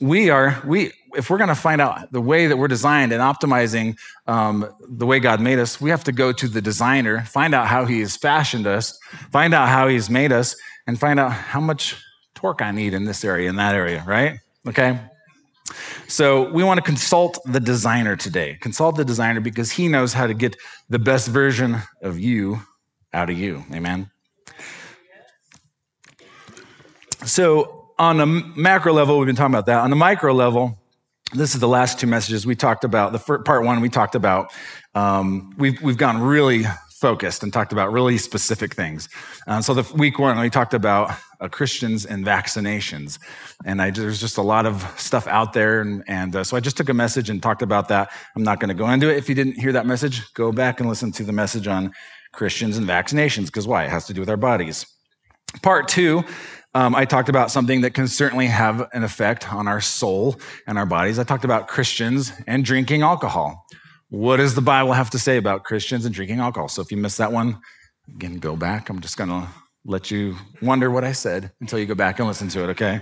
we 0.00 0.30
are 0.30 0.60
we 0.64 0.92
if 1.14 1.30
we're 1.30 1.38
going 1.38 1.48
to 1.48 1.54
find 1.54 1.80
out 1.80 2.12
the 2.12 2.20
way 2.20 2.46
that 2.46 2.56
we're 2.56 2.68
designed 2.68 3.12
and 3.12 3.22
optimizing 3.22 3.96
um, 4.26 4.68
the 4.88 5.06
way 5.06 5.18
God 5.18 5.40
made 5.40 5.58
us, 5.58 5.80
we 5.80 5.90
have 5.90 6.04
to 6.04 6.12
go 6.12 6.32
to 6.32 6.46
the 6.48 6.60
designer, 6.60 7.22
find 7.22 7.54
out 7.54 7.66
how 7.66 7.84
He 7.84 8.00
has 8.00 8.16
fashioned 8.16 8.66
us, 8.66 8.98
find 9.32 9.54
out 9.54 9.68
how 9.68 9.88
He's 9.88 10.10
made 10.10 10.32
us, 10.32 10.54
and 10.86 10.98
find 10.98 11.18
out 11.18 11.32
how 11.32 11.60
much 11.60 11.96
torque 12.34 12.62
I 12.62 12.70
need 12.70 12.94
in 12.94 13.04
this 13.04 13.24
area, 13.24 13.48
in 13.48 13.56
that 13.56 13.74
area, 13.74 14.04
right? 14.06 14.38
Okay. 14.66 15.00
So 16.06 16.50
we 16.50 16.64
want 16.64 16.78
to 16.78 16.82
consult 16.82 17.38
the 17.44 17.60
designer 17.60 18.16
today. 18.16 18.56
Consult 18.60 18.96
the 18.96 19.04
designer 19.04 19.40
because 19.40 19.70
he 19.70 19.88
knows 19.88 20.12
how 20.12 20.26
to 20.26 20.34
get 20.34 20.56
the 20.88 20.98
best 20.98 21.28
version 21.28 21.76
of 22.02 22.18
you 22.18 22.60
out 23.12 23.28
of 23.28 23.38
you. 23.38 23.64
Amen. 23.72 24.10
So 27.24 27.77
on 27.98 28.20
a 28.20 28.26
macro 28.26 28.92
level, 28.92 29.18
we've 29.18 29.26
been 29.26 29.36
talking 29.36 29.54
about 29.54 29.66
that. 29.66 29.80
On 29.80 29.90
the 29.90 29.96
micro 29.96 30.32
level, 30.32 30.78
this 31.32 31.54
is 31.54 31.60
the 31.60 31.68
last 31.68 31.98
two 31.98 32.06
messages 32.06 32.46
we 32.46 32.54
talked 32.54 32.84
about. 32.84 33.12
The 33.12 33.18
first, 33.18 33.44
part 33.44 33.64
one 33.64 33.80
we 33.80 33.88
talked 33.88 34.14
about. 34.14 34.52
Um, 34.94 35.54
we've 35.58 35.80
we've 35.82 35.98
gone 35.98 36.20
really 36.20 36.64
focused 37.00 37.42
and 37.42 37.52
talked 37.52 37.72
about 37.72 37.92
really 37.92 38.18
specific 38.18 38.74
things. 38.74 39.08
Uh, 39.46 39.60
so 39.60 39.72
the 39.72 39.94
week 39.94 40.18
one 40.18 40.38
we 40.40 40.50
talked 40.50 40.74
about 40.74 41.16
uh, 41.40 41.48
Christians 41.48 42.06
and 42.06 42.24
vaccinations, 42.24 43.18
and 43.64 43.80
I, 43.80 43.90
there's 43.90 44.20
just 44.20 44.38
a 44.38 44.42
lot 44.42 44.66
of 44.66 44.82
stuff 44.98 45.26
out 45.26 45.52
there, 45.52 45.80
and, 45.80 46.02
and 46.08 46.34
uh, 46.34 46.44
so 46.44 46.56
I 46.56 46.60
just 46.60 46.76
took 46.76 46.88
a 46.88 46.94
message 46.94 47.30
and 47.30 47.42
talked 47.42 47.62
about 47.62 47.88
that. 47.88 48.10
I'm 48.34 48.42
not 48.42 48.58
going 48.58 48.68
to 48.68 48.74
go 48.74 48.88
into 48.90 49.10
it. 49.10 49.16
If 49.16 49.28
you 49.28 49.34
didn't 49.34 49.60
hear 49.60 49.72
that 49.72 49.86
message, 49.86 50.32
go 50.34 50.50
back 50.50 50.80
and 50.80 50.88
listen 50.88 51.12
to 51.12 51.24
the 51.24 51.32
message 51.32 51.68
on 51.68 51.92
Christians 52.32 52.76
and 52.78 52.86
vaccinations 52.86 53.46
because 53.46 53.66
why? 53.66 53.84
It 53.84 53.90
has 53.90 54.06
to 54.06 54.14
do 54.14 54.20
with 54.20 54.30
our 54.30 54.36
bodies. 54.36 54.86
Part 55.62 55.88
two 55.88 56.24
um, 56.74 56.94
I 56.94 57.04
talked 57.04 57.28
about 57.28 57.50
something 57.50 57.80
that 57.80 57.94
can 57.94 58.08
certainly 58.08 58.46
have 58.46 58.88
an 58.92 59.02
effect 59.02 59.52
on 59.52 59.66
our 59.66 59.80
soul 59.80 60.36
and 60.66 60.78
our 60.78 60.86
bodies. 60.86 61.18
I 61.18 61.24
talked 61.24 61.44
about 61.44 61.68
Christians 61.68 62.32
and 62.46 62.64
drinking 62.64 63.02
alcohol. 63.02 63.64
What 64.10 64.36
does 64.36 64.54
the 64.54 64.60
Bible 64.60 64.92
have 64.92 65.10
to 65.10 65.18
say 65.18 65.36
about 65.36 65.64
Christians 65.64 66.04
and 66.04 66.14
drinking 66.14 66.40
alcohol? 66.40 66.68
So 66.68 66.82
if 66.82 66.90
you 66.90 66.96
missed 66.96 67.18
that 67.18 67.32
one, 67.32 67.58
again, 68.14 68.38
go 68.38 68.56
back. 68.56 68.90
I'm 68.90 69.00
just 69.00 69.16
going 69.16 69.30
to 69.30 69.48
let 69.84 70.10
you 70.10 70.36
wonder 70.60 70.90
what 70.90 71.04
I 71.04 71.12
said 71.12 71.50
until 71.60 71.78
you 71.78 71.86
go 71.86 71.94
back 71.94 72.18
and 72.18 72.28
listen 72.28 72.48
to 72.50 72.64
it, 72.64 72.68
okay? 72.70 73.00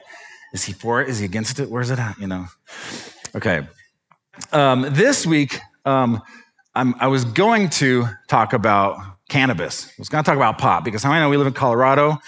Is 0.53 0.65
he 0.65 0.73
for 0.73 1.03
it? 1.03 1.09
Is 1.09 1.19
he 1.19 1.25
against 1.25 1.59
it? 1.59 1.69
Where's 1.69 1.91
it 1.91 1.99
at? 1.99 2.19
You 2.19 2.29
know? 2.29 2.47
Okay. 3.35 3.67
Um, 4.53 4.87
this 4.91 5.27
week, 5.27 5.59
um, 5.85 6.23
i 6.75 7.07
was 7.07 7.25
going 7.25 7.71
to 7.71 8.07
talk 8.29 8.53
about 8.53 8.99
cannabis. 9.29 9.89
I 9.89 9.93
was 9.99 10.09
going 10.09 10.23
to 10.23 10.29
talk 10.29 10.37
about 10.37 10.59
pot 10.59 10.85
because 10.85 11.03
how 11.03 11.11
I 11.11 11.19
know 11.21 11.29
we 11.29 11.37
live 11.37 11.47
in 11.47 11.53
Colorado 11.53 12.19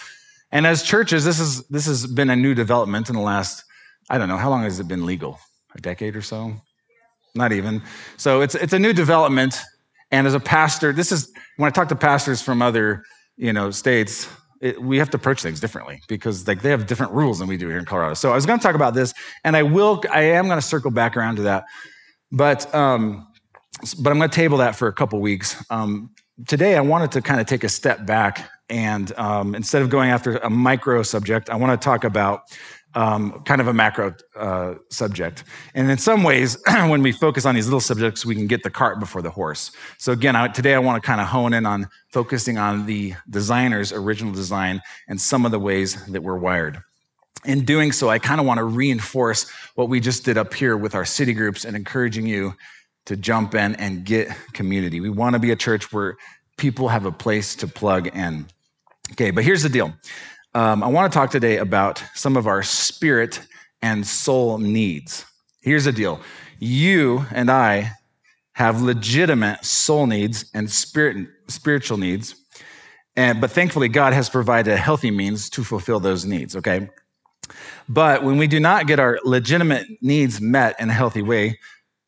and 0.50 0.66
as 0.66 0.82
churches, 0.82 1.24
this 1.24 1.38
is 1.40 1.66
this 1.68 1.86
has 1.86 2.06
been 2.06 2.30
a 2.30 2.36
new 2.36 2.54
development 2.54 3.08
in 3.08 3.14
the 3.14 3.20
last, 3.20 3.64
I 4.08 4.18
don't 4.18 4.28
know, 4.28 4.36
how 4.36 4.50
long 4.50 4.62
has 4.62 4.80
it 4.80 4.88
been 4.88 5.04
legal? 5.04 5.38
A 5.76 5.80
decade 5.80 6.16
or 6.16 6.22
so? 6.22 6.54
Not 7.34 7.52
even. 7.52 7.82
So 8.16 8.40
it's 8.40 8.54
it's 8.54 8.72
a 8.72 8.78
new 8.78 8.92
development. 8.92 9.60
And 10.10 10.26
as 10.26 10.32
a 10.32 10.40
pastor, 10.40 10.92
this 10.92 11.12
is 11.12 11.30
when 11.58 11.68
I 11.68 11.70
talk 11.70 11.88
to 11.88 11.96
pastors 11.96 12.40
from 12.40 12.62
other, 12.62 13.04
you 13.36 13.52
know, 13.52 13.70
states, 13.70 14.26
it, 14.62 14.80
we 14.80 14.96
have 14.98 15.10
to 15.10 15.18
approach 15.18 15.42
things 15.42 15.60
differently 15.60 16.00
because 16.08 16.48
like 16.48 16.62
they 16.62 16.70
have 16.70 16.86
different 16.86 17.12
rules 17.12 17.38
than 17.38 17.48
we 17.48 17.58
do 17.58 17.68
here 17.68 17.78
in 17.78 17.84
Colorado. 17.84 18.14
So 18.14 18.32
I 18.32 18.34
was 18.34 18.46
going 18.46 18.58
to 18.58 18.62
talk 18.62 18.74
about 18.74 18.94
this, 18.94 19.12
and 19.44 19.56
I 19.56 19.62
will. 19.62 20.02
I 20.10 20.22
am 20.22 20.46
going 20.46 20.58
to 20.58 20.66
circle 20.66 20.90
back 20.90 21.16
around 21.16 21.36
to 21.36 21.42
that, 21.42 21.64
but 22.32 22.74
um, 22.74 23.28
but 24.00 24.10
I'm 24.10 24.18
going 24.18 24.30
to 24.30 24.34
table 24.34 24.58
that 24.58 24.74
for 24.74 24.88
a 24.88 24.92
couple 24.92 25.20
weeks. 25.20 25.62
Um, 25.70 26.10
today, 26.46 26.76
I 26.76 26.80
wanted 26.80 27.12
to 27.12 27.22
kind 27.22 27.40
of 27.40 27.46
take 27.46 27.64
a 27.64 27.68
step 27.68 28.06
back 28.06 28.50
and 28.70 29.12
um, 29.16 29.54
instead 29.54 29.82
of 29.82 29.90
going 29.90 30.10
after 30.10 30.36
a 30.38 30.50
micro 30.50 31.02
subject, 31.02 31.50
I 31.50 31.56
want 31.56 31.80
to 31.80 31.84
talk 31.84 32.04
about 32.04 32.42
um, 32.94 33.42
kind 33.44 33.60
of 33.60 33.68
a 33.68 33.72
macro 33.72 34.14
uh, 34.36 34.74
subject. 34.90 35.44
And 35.74 35.90
in 35.90 35.98
some 35.98 36.22
ways, 36.22 36.56
when 36.66 37.02
we 37.02 37.12
focus 37.12 37.44
on 37.44 37.54
these 37.54 37.66
little 37.66 37.80
subjects, 37.80 38.24
we 38.24 38.34
can 38.34 38.46
get 38.46 38.62
the 38.62 38.70
cart 38.70 38.98
before 38.98 39.22
the 39.22 39.30
horse. 39.30 39.70
So 39.98 40.12
again, 40.12 40.34
I, 40.36 40.48
today 40.48 40.74
I 40.74 40.78
want 40.78 41.02
to 41.02 41.06
kind 41.06 41.20
of 41.20 41.26
hone 41.26 41.52
in 41.52 41.66
on 41.66 41.88
focusing 42.12 42.58
on 42.58 42.86
the 42.86 43.14
designer's 43.30 43.92
original 43.92 44.32
design 44.32 44.80
and 45.06 45.20
some 45.20 45.44
of 45.44 45.52
the 45.52 45.58
ways 45.58 46.04
that 46.06 46.22
we're 46.22 46.38
wired. 46.38 46.82
In 47.44 47.64
doing 47.64 47.92
so, 47.92 48.08
I 48.08 48.18
kind 48.18 48.40
of 48.40 48.46
want 48.46 48.58
to 48.58 48.64
reinforce 48.64 49.48
what 49.76 49.88
we 49.88 50.00
just 50.00 50.24
did 50.24 50.36
up 50.36 50.52
here 50.52 50.76
with 50.76 50.94
our 50.94 51.04
city 51.04 51.32
groups 51.32 51.64
and 51.64 51.76
encouraging 51.76 52.26
you 52.26 52.54
to 53.06 53.16
jump 53.16 53.54
in 53.54 53.76
and 53.76 54.04
get 54.04 54.28
community. 54.54 55.00
We 55.00 55.08
want 55.08 55.34
to 55.34 55.38
be 55.38 55.52
a 55.52 55.56
church 55.56 55.92
where 55.92 56.16
people 56.56 56.88
have 56.88 57.06
a 57.06 57.12
place 57.12 57.54
to 57.56 57.68
plug 57.68 58.08
in. 58.08 58.46
Okay, 59.12 59.30
but 59.30 59.44
here's 59.44 59.62
the 59.62 59.68
deal. 59.68 59.92
Um, 60.54 60.82
I 60.82 60.88
want 60.88 61.12
to 61.12 61.16
talk 61.16 61.30
today 61.30 61.58
about 61.58 62.02
some 62.14 62.36
of 62.36 62.46
our 62.46 62.62
spirit 62.62 63.40
and 63.82 64.06
soul 64.06 64.58
needs. 64.58 65.24
Here's 65.60 65.84
the 65.84 65.92
deal 65.92 66.20
you 66.60 67.24
and 67.32 67.50
I 67.50 67.92
have 68.52 68.82
legitimate 68.82 69.64
soul 69.64 70.06
needs 70.06 70.50
and 70.54 70.70
spirit, 70.70 71.28
spiritual 71.48 71.98
needs, 71.98 72.34
and, 73.16 73.40
but 73.40 73.50
thankfully, 73.50 73.88
God 73.88 74.12
has 74.12 74.30
provided 74.30 74.72
a 74.72 74.76
healthy 74.76 75.10
means 75.10 75.50
to 75.50 75.64
fulfill 75.64 76.00
those 76.00 76.24
needs, 76.24 76.54
okay? 76.54 76.88
But 77.88 78.22
when 78.22 78.36
we 78.36 78.46
do 78.46 78.60
not 78.60 78.86
get 78.86 79.00
our 79.00 79.18
legitimate 79.24 79.86
needs 80.02 80.40
met 80.40 80.78
in 80.78 80.90
a 80.90 80.92
healthy 80.92 81.22
way, 81.22 81.58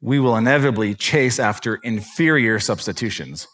we 0.00 0.20
will 0.20 0.36
inevitably 0.36 0.94
chase 0.94 1.38
after 1.38 1.76
inferior 1.76 2.60
substitutions, 2.60 3.48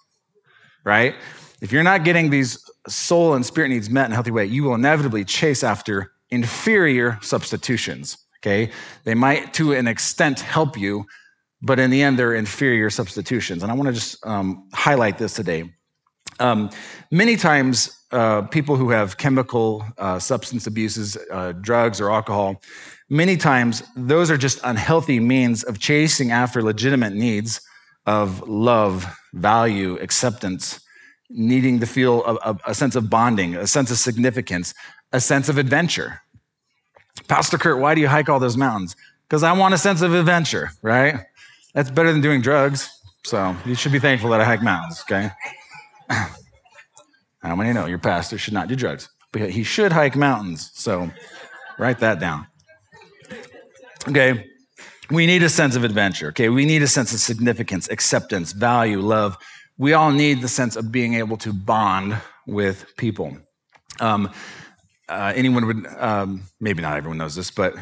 right? 0.85 1.15
If 1.61 1.73
you're 1.73 1.83
not 1.83 2.05
getting 2.05 2.31
these 2.31 2.63
soul 2.89 3.35
and 3.35 3.45
spirit 3.45 3.69
needs 3.69 3.91
met 3.91 4.07
in 4.07 4.13
a 4.13 4.15
healthy 4.15 4.31
way, 4.31 4.45
you 4.45 4.65
will 4.65 4.75
inevitably 4.75 5.25
chase 5.25 5.63
after 5.63 6.13
inferior 6.31 7.19
substitutions. 7.23 8.19
Okay? 8.41 8.71
They 9.05 9.15
might, 9.15 9.55
to 9.55 9.73
an 9.73 9.87
extent, 9.87 10.41
help 10.41 10.79
you, 10.79 11.07
but 11.63 11.79
in 11.79 11.91
the 11.91 12.03
end, 12.03 12.19
they're 12.19 12.35
inferior 12.35 12.91
substitutions. 12.91 13.63
And 13.63 13.73
I 13.73 13.75
want 13.75 13.89
to 13.89 13.93
just 13.93 14.25
um, 14.27 14.69
highlight 14.73 15.19
this 15.19 15.35
today. 15.35 15.73
Um, 16.39 16.71
many 17.11 17.37
times, 17.37 18.05
uh, 18.13 18.43
people 18.43 18.77
who 18.77 18.91
have 18.91 19.17
chemical 19.17 19.85
uh, 19.99 20.19
substance 20.19 20.67
abuses, 20.67 21.17
uh, 21.33 21.53
drugs, 21.53 22.01
or 22.01 22.11
alcohol, 22.11 22.63
many 23.09 23.37
times 23.37 23.83
those 23.97 24.31
are 24.31 24.37
just 24.37 24.61
unhealthy 24.65 25.19
means 25.19 25.65
of 25.65 25.79
chasing 25.79 26.31
after 26.31 26.63
legitimate 26.63 27.15
needs 27.15 27.61
of 28.07 28.47
love, 28.49 29.07
value, 29.35 29.97
acceptance, 30.01 30.81
needing 31.31 31.81
to 31.81 31.87
feel 31.87 32.25
a, 32.25 32.35
a, 32.51 32.59
a, 32.69 32.75
sense 32.75 32.95
of 32.95 33.11
bonding, 33.11 33.57
a 33.57 33.67
sense 33.67 33.91
of 33.91 33.99
significance, 33.99 34.75
a 35.13 35.21
sense 35.21 35.49
of 35.49 35.59
adventure. 35.59 36.21
Pastor 37.29 37.59
Kurt, 37.59 37.81
why 37.81 37.95
do 37.95 38.01
you 38.01 38.09
hike 38.09 38.29
all 38.29 38.39
those 38.39 38.57
mountains? 38.57 38.95
Because 39.29 39.43
I 39.43 39.53
want 39.53 39.75
a 39.75 39.79
sense 39.79 40.03
of 40.03 40.15
adventure, 40.15 40.71
right? 40.83 41.21
That's 41.75 41.91
better 41.91 42.13
than 42.13 42.21
doing 42.21 42.41
drugs. 42.41 42.89
So 43.25 43.57
you 43.65 43.75
should 43.75 43.93
be 43.93 43.99
thankful 43.99 44.31
that 44.31 44.41
I 44.41 44.45
hike 44.45 44.63
mountains, 44.63 45.03
okay? 45.03 45.31
How 47.43 47.57
many 47.57 47.73
know 47.73 47.87
your 47.87 47.99
pastor 47.99 48.39
should 48.39 48.55
not 48.55 48.69
do 48.69 48.77
drugs? 48.77 49.09
But 49.33 49.51
he 49.51 49.65
should 49.65 49.93
hike 49.93 50.17
mountains. 50.17 50.71
So 50.75 51.11
write 51.79 51.99
that 51.99 52.21
down. 52.21 52.47
Okay. 54.09 54.49
we 55.11 55.27
need 55.27 55.43
a 55.43 55.49
sense 55.49 55.75
of 55.75 55.83
adventure, 55.83 56.29
okay? 56.29 56.49
We 56.49 56.65
need 56.65 56.83
a 56.83 56.87
sense 56.87 57.13
of 57.13 57.19
significance, 57.19 57.89
acceptance, 57.89 58.53
value, 58.53 59.01
love. 59.01 59.37
We 59.79 59.93
all 59.93 60.11
need 60.11 60.41
the 60.41 60.49
sense 60.49 60.77
of 60.77 60.91
being 60.91 61.15
able 61.15 61.37
to 61.39 61.53
bond 61.53 62.17
with 62.47 62.97
people. 62.97 63.37
Um, 64.01 64.31
uh, 65.09 65.33
anyone 65.35 65.67
would, 65.67 65.87
um, 65.99 66.43
maybe 66.61 66.83
not 66.83 66.97
everyone 66.97 67.19
knows 67.19 67.35
this, 67.35 67.51
but 67.51 67.75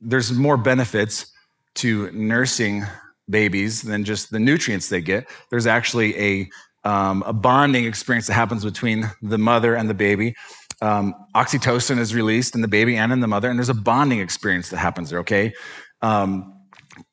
there's 0.00 0.32
more 0.32 0.56
benefits 0.56 1.32
to 1.74 2.10
nursing 2.12 2.84
babies 3.28 3.82
than 3.82 4.04
just 4.04 4.30
the 4.30 4.38
nutrients 4.38 4.88
they 4.88 5.00
get. 5.00 5.28
There's 5.50 5.66
actually 5.66 6.18
a, 6.18 6.50
um, 6.84 7.22
a 7.26 7.32
bonding 7.32 7.84
experience 7.84 8.26
that 8.26 8.34
happens 8.34 8.64
between 8.64 9.10
the 9.20 9.38
mother 9.38 9.74
and 9.74 9.88
the 9.88 9.94
baby. 9.94 10.34
Um, 10.80 11.14
oxytocin 11.34 11.98
is 11.98 12.14
released 12.14 12.54
in 12.54 12.60
the 12.60 12.68
baby 12.68 12.96
and 12.96 13.12
in 13.12 13.20
the 13.20 13.28
mother, 13.28 13.48
and 13.48 13.58
there's 13.58 13.68
a 13.68 13.74
bonding 13.74 14.18
experience 14.18 14.70
that 14.70 14.78
happens 14.78 15.10
there, 15.10 15.20
okay? 15.20 15.52
Um, 16.02 16.60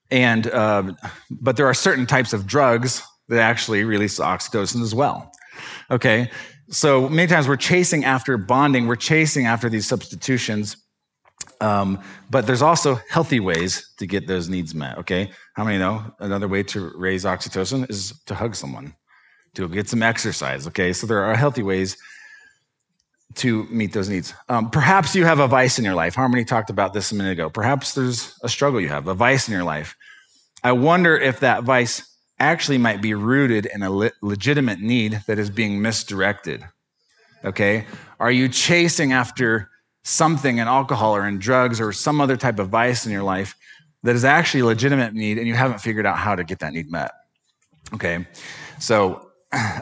and, 0.10 0.48
uh, 0.48 0.94
but 1.30 1.56
there 1.56 1.68
are 1.68 1.74
certain 1.74 2.08
types 2.08 2.34
of 2.34 2.48
drugs 2.48 3.04
that 3.30 3.40
actually 3.40 3.84
release 3.84 4.20
oxytocin 4.20 4.82
as 4.82 4.94
well, 4.94 5.32
okay? 5.90 6.30
So 6.70 7.10
many 7.10 7.28
times 7.28 7.48
we're 7.48 7.58
chasing 7.58 8.06
after 8.06 8.38
bonding, 8.38 8.88
we're 8.88 8.96
chasing 8.96 9.46
after 9.46 9.70
these 9.70 9.88
substitutions 9.88 10.78
um, 11.62 12.00
but 12.30 12.48
there's 12.48 12.62
also 12.62 13.00
healthy 13.10 13.40
ways 13.40 13.94
to 13.98 14.08
get 14.08 14.28
those 14.28 14.48
needs 14.48 14.74
met, 14.74 14.98
okay? 14.98 15.32
How 15.56 15.64
many 15.66 15.78
know 15.78 16.14
another 16.20 16.48
way 16.48 16.64
to 16.64 16.92
raise 16.96 17.26
oxytocin 17.26 17.90
is 17.90 18.14
to 18.28 18.36
hug 18.36 18.56
someone, 18.56 18.94
to 19.56 19.68
get 19.68 19.90
some 19.90 20.02
exercise, 20.02 20.68
okay? 20.68 20.94
So 20.94 21.06
there 21.06 21.24
are 21.24 21.36
healthy 21.36 21.64
ways 21.64 21.98
to 23.36 23.66
meet 23.66 23.94
those 23.94 24.10
needs. 24.10 24.34
Um, 24.48 24.70
perhaps 24.70 25.16
you 25.16 25.26
have 25.26 25.40
a 25.40 25.48
vice 25.48 25.78
in 25.78 25.86
your 25.86 25.94
life. 25.96 26.16
Harmony 26.16 26.46
talked 26.46 26.70
about 26.70 26.94
this 26.94 27.12
a 27.12 27.16
minute 27.16 27.32
ago. 27.32 27.50
Perhaps 27.50 27.94
there's 27.94 28.34
a 28.42 28.50
struggle 28.50 28.80
you 28.80 28.90
have, 28.90 29.08
a 29.08 29.14
vice 29.14 29.48
in 29.48 29.54
your 29.54 29.64
life. 29.64 29.96
I 30.64 30.72
wonder 30.72 31.18
if 31.18 31.42
that 31.42 31.64
vice 31.64 32.09
actually 32.40 32.78
might 32.78 33.02
be 33.02 33.14
rooted 33.14 33.66
in 33.68 33.84
a 33.84 33.90
le- 33.90 34.12
legitimate 34.22 34.80
need 34.80 35.22
that 35.28 35.40
is 35.40 35.50
being 35.50 35.82
misdirected. 35.82 36.64
Okay? 37.44 37.86
Are 38.20 38.32
you 38.32 38.50
chasing 38.50 39.14
after 39.14 39.70
something 40.04 40.58
in 40.58 40.68
alcohol 40.68 41.16
or 41.16 41.28
in 41.28 41.40
drugs 41.40 41.80
or 41.80 41.92
some 41.92 42.22
other 42.22 42.38
type 42.38 42.60
of 42.60 42.70
vice 42.70 43.06
in 43.06 43.12
your 43.12 43.24
life 43.24 43.56
that 44.04 44.16
is 44.16 44.24
actually 44.24 44.62
a 44.62 44.66
legitimate 44.66 45.14
need 45.14 45.38
and 45.38 45.48
you 45.48 45.54
haven't 45.54 45.80
figured 45.80 46.06
out 46.06 46.18
how 46.18 46.36
to 46.36 46.44
get 46.44 46.60
that 46.60 46.74
need 46.74 46.90
met. 46.90 47.12
Okay, 47.94 48.26
so 48.80 49.30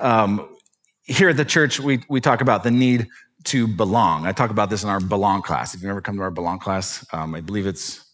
um, 0.01 0.55
here 1.03 1.29
at 1.29 1.37
the 1.37 1.45
church, 1.45 1.79
we, 1.79 2.03
we 2.09 2.21
talk 2.21 2.41
about 2.41 2.63
the 2.63 2.71
need 2.71 3.07
to 3.45 3.67
belong. 3.67 4.25
I 4.25 4.31
talk 4.31 4.49
about 4.49 4.69
this 4.69 4.83
in 4.83 4.89
our 4.89 4.99
belong 4.99 5.41
class. 5.41 5.73
If 5.73 5.81
you've 5.81 5.89
ever 5.89 6.01
come 6.01 6.17
to 6.17 6.23
our 6.23 6.31
belong 6.31 6.59
class, 6.59 7.05
um, 7.13 7.35
I 7.35 7.41
believe 7.41 7.67
it's 7.67 8.06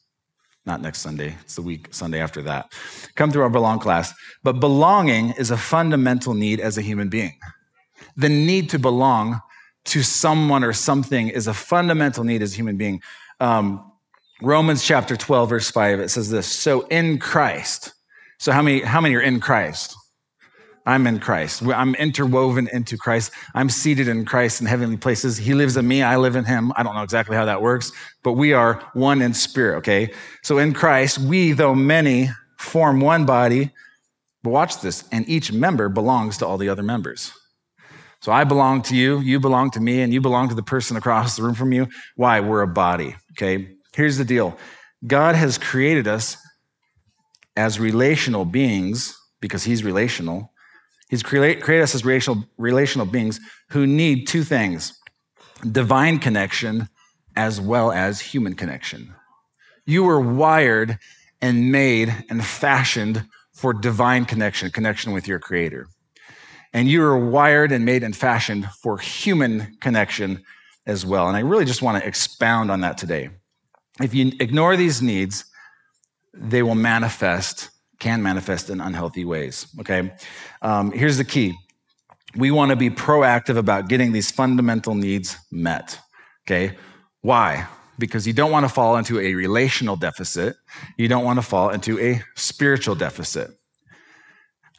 not 0.65 0.81
next 0.81 1.01
Sunday, 1.01 1.35
it's 1.41 1.55
the 1.55 1.61
week 1.61 1.87
Sunday 1.91 2.21
after 2.21 2.41
that. 2.43 2.71
Come 3.15 3.31
through 3.31 3.43
our 3.43 3.49
belong 3.49 3.79
class. 3.79 4.13
But 4.43 4.59
belonging 4.59 5.31
is 5.31 5.51
a 5.51 5.57
fundamental 5.57 6.33
need 6.33 6.59
as 6.59 6.77
a 6.77 6.81
human 6.81 7.09
being. 7.09 7.33
The 8.15 8.29
need 8.29 8.69
to 8.69 8.79
belong 8.79 9.41
to 9.85 10.03
someone 10.03 10.63
or 10.63 10.71
something 10.71 11.27
is 11.27 11.47
a 11.47 11.53
fundamental 11.53 12.23
need 12.23 12.41
as 12.41 12.53
a 12.53 12.55
human 12.55 12.77
being. 12.77 13.01
Um, 13.39 13.91
Romans 14.41 14.85
chapter 14.85 15.17
12, 15.17 15.49
verse 15.49 15.71
5, 15.71 15.99
it 15.99 16.09
says 16.09 16.29
this 16.29 16.47
So 16.47 16.81
in 16.87 17.19
Christ, 17.19 17.93
so 18.37 18.51
how 18.51 18.61
many, 18.61 18.81
how 18.81 19.01
many 19.01 19.15
are 19.15 19.21
in 19.21 19.39
Christ? 19.39 19.95
I'm 20.85 21.07
in 21.07 21.19
Christ. 21.19 21.63
I'm 21.63 21.95
interwoven 21.95 22.67
into 22.73 22.97
Christ. 22.97 23.31
I'm 23.55 23.69
seated 23.69 24.07
in 24.09 24.25
Christ 24.25 24.59
in 24.59 24.67
heavenly 24.67 24.97
places. 24.97 25.37
He 25.37 25.53
lives 25.53 25.77
in 25.77 25.87
me. 25.87 26.01
I 26.01 26.17
live 26.17 26.35
in 26.35 26.43
him. 26.43 26.73
I 26.75 26.83
don't 26.83 26.93
know 26.93 27.03
exactly 27.03 27.37
how 27.37 27.45
that 27.45 27.61
works, 27.61 27.91
but 28.21 28.33
we 28.33 28.51
are 28.51 28.81
one 28.93 29.21
in 29.21 29.33
spirit, 29.33 29.77
okay? 29.77 30.11
So 30.41 30.57
in 30.57 30.73
Christ, 30.73 31.19
we, 31.19 31.53
though 31.53 31.73
many, 31.73 32.29
form 32.57 32.99
one 32.99 33.25
body. 33.25 33.71
But 34.43 34.49
watch 34.49 34.81
this, 34.81 35.05
and 35.13 35.27
each 35.29 35.53
member 35.53 35.87
belongs 35.87 36.37
to 36.39 36.47
all 36.47 36.57
the 36.57 36.67
other 36.67 36.83
members. 36.83 37.31
So 38.19 38.31
I 38.31 38.43
belong 38.43 38.81
to 38.83 38.95
you, 38.95 39.19
you 39.19 39.39
belong 39.39 39.71
to 39.71 39.79
me, 39.79 40.01
and 40.01 40.13
you 40.13 40.19
belong 40.19 40.49
to 40.49 40.55
the 40.55 40.63
person 40.63 40.97
across 40.97 41.37
the 41.37 41.43
room 41.43 41.55
from 41.55 41.71
you. 41.71 41.87
Why? 42.15 42.41
We're 42.41 42.61
a 42.61 42.67
body. 42.67 43.15
Okay. 43.31 43.69
Here's 43.93 44.17
the 44.17 44.25
deal 44.25 44.57
God 45.07 45.35
has 45.35 45.57
created 45.57 46.07
us 46.07 46.37
as 47.55 47.79
relational 47.79 48.45
beings 48.45 49.17
because 49.39 49.63
He's 49.63 49.83
relational. 49.83 50.52
He's 51.13 51.23
created 51.23 51.81
us 51.81 51.93
as 51.95 52.03
relational, 52.03 52.43
relational 52.57 53.05
beings 53.05 53.39
who 53.69 53.85
need 53.85 54.27
two 54.27 54.43
things 54.43 54.99
divine 55.71 56.19
connection 56.19 56.89
as 57.35 57.61
well 57.61 57.91
as 57.91 58.19
human 58.19 58.53
connection. 58.53 59.13
You 59.85 60.03
were 60.03 60.19
wired 60.19 60.97
and 61.41 61.71
made 61.71 62.13
and 62.29 62.43
fashioned 62.43 63.25
for 63.53 63.73
divine 63.73 64.25
connection, 64.25 64.71
connection 64.71 65.13
with 65.13 65.27
your 65.27 65.39
Creator 65.39 65.87
and 66.73 66.89
you 66.89 67.01
were 67.01 67.17
wired 67.17 67.71
and 67.71 67.85
made 67.85 68.03
and 68.03 68.15
fashioned 68.15 68.67
for 68.81 68.97
human 68.97 69.77
connection 69.79 70.43
as 70.87 71.05
well. 71.05 71.27
And 71.27 71.37
I 71.37 71.41
really 71.41 71.65
just 71.65 71.81
want 71.81 72.01
to 72.01 72.07
expound 72.07 72.71
on 72.71 72.81
that 72.81 72.97
today. 72.97 73.29
If 74.01 74.13
you 74.13 74.31
ignore 74.39 74.75
these 74.75 75.01
needs, 75.01 75.45
they 76.33 76.63
will 76.63 76.75
manifest, 76.75 77.69
can 78.03 78.21
manifest 78.21 78.69
in 78.69 78.81
unhealthy 78.81 79.23
ways. 79.23 79.67
Okay. 79.79 80.11
Um, 80.61 80.91
here's 80.91 81.17
the 81.17 81.23
key 81.23 81.53
we 82.35 82.51
want 82.51 82.69
to 82.71 82.75
be 82.75 82.89
proactive 82.89 83.57
about 83.57 83.87
getting 83.87 84.11
these 84.11 84.29
fundamental 84.31 84.95
needs 84.95 85.37
met. 85.51 85.99
Okay. 86.45 86.75
Why? 87.21 87.65
Because 87.99 88.27
you 88.27 88.33
don't 88.33 88.51
want 88.51 88.65
to 88.65 88.73
fall 88.73 88.97
into 88.97 89.19
a 89.19 89.35
relational 89.35 89.95
deficit. 89.95 90.55
You 90.97 91.07
don't 91.07 91.23
want 91.23 91.37
to 91.37 91.43
fall 91.43 91.69
into 91.69 91.99
a 91.99 92.21
spiritual 92.35 92.95
deficit. 92.95 93.51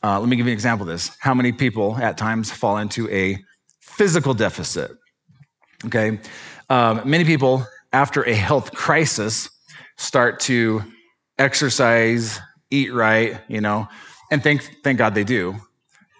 Uh, 0.02 0.21
let 0.21 0.28
me 0.28 0.37
give 0.37 0.47
you 0.47 0.52
an 0.52 0.59
example 0.61 0.87
of 0.87 0.93
this. 0.93 1.16
How 1.21 1.33
many 1.33 1.52
people 1.52 1.97
at 1.97 2.19
times 2.19 2.50
fall 2.50 2.76
into 2.78 3.09
a 3.11 3.38
physical 3.81 4.35
deficit? 4.35 4.90
Okay. 5.87 6.19
Um, 6.69 7.00
many 7.04 7.25
people, 7.25 7.64
after 7.93 8.23
a 8.25 8.35
health 8.35 8.73
crisis, 8.73 9.49
start 9.97 10.40
to 10.40 10.83
exercise, 11.38 12.40
eat 12.75 12.93
right, 12.93 13.40
you 13.49 13.61
know, 13.61 13.88
and 14.31 14.43
thank, 14.43 14.62
thank 14.83 14.99
God 14.99 15.14
they 15.14 15.25
do. 15.25 15.54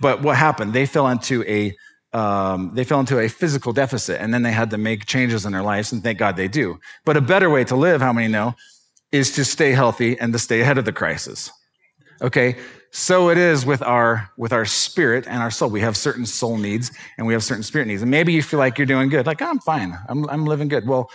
But 0.01 0.23
what 0.23 0.37
happened? 0.37 0.73
They 0.73 0.87
fell 0.87 1.09
into 1.09 1.43
a 1.45 1.75
um, 2.15 2.71
they 2.75 2.85
fell 2.85 3.01
into 3.01 3.19
a 3.19 3.29
physical 3.29 3.73
deficit 3.73 4.21
and 4.21 4.33
then 4.33 4.43
they 4.43 4.53
had 4.53 4.71
to 4.71 4.79
make 4.79 5.05
changes 5.05 5.45
in 5.45 5.53
their 5.53 5.63
lives 5.63 5.91
and 5.91 6.01
thank 6.01 6.17
god 6.17 6.37
they 6.37 6.47
do. 6.47 6.79
But 7.05 7.17
a 7.17 7.21
better 7.21 7.51
way 7.51 7.65
to 7.65 7.75
live 7.75 8.01
how 8.01 8.13
many 8.13 8.29
know 8.29 8.55
is 9.11 9.33
to 9.33 9.45
stay 9.45 9.73
healthy 9.73 10.17
and 10.21 10.33
to 10.33 10.39
stay 10.39 10.61
ahead 10.61 10.79
of 10.79 10.85
the 10.85 10.93
crisis. 10.93 11.51
Okay? 12.23 12.57
So 12.93 13.31
it 13.31 13.39
is 13.39 13.67
with 13.67 13.83
our 13.83 14.31
with 14.37 14.53
our 14.53 14.65
spirit 14.65 15.27
and 15.27 15.43
our 15.43 15.51
soul. 15.51 15.71
We 15.71 15.81
have 15.81 15.97
certain 15.97 16.25
soul 16.25 16.57
needs 16.57 16.93
and 17.19 17.27
we 17.27 17.33
have 17.33 17.43
certain 17.43 17.65
spirit 17.65 17.89
needs. 17.89 18.03
And 18.03 18.13
maybe 18.13 18.33
you 18.33 18.45
feel 18.45 18.61
like 18.61 18.79
you're 18.79 18.87
doing 18.87 19.09
good. 19.09 19.27
Like 19.27 19.43
i'm 19.43 19.59
fine. 19.59 19.99
I'm, 20.09 20.29
I'm 20.31 20.47
living 20.47 20.69
good. 20.69 20.87
Well 20.87 21.11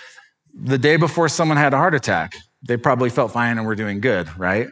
the 0.53 0.77
day 0.77 0.97
before 0.97 1.29
someone 1.29 1.57
had 1.57 1.73
a 1.73 1.77
heart 1.77 1.95
attack 1.95 2.35
they 2.63 2.75
probably 2.75 3.09
felt 3.09 3.31
fine 3.31 3.57
and 3.57 3.65
were 3.65 3.75
doing 3.75 4.01
good 4.01 4.27
right 4.37 4.67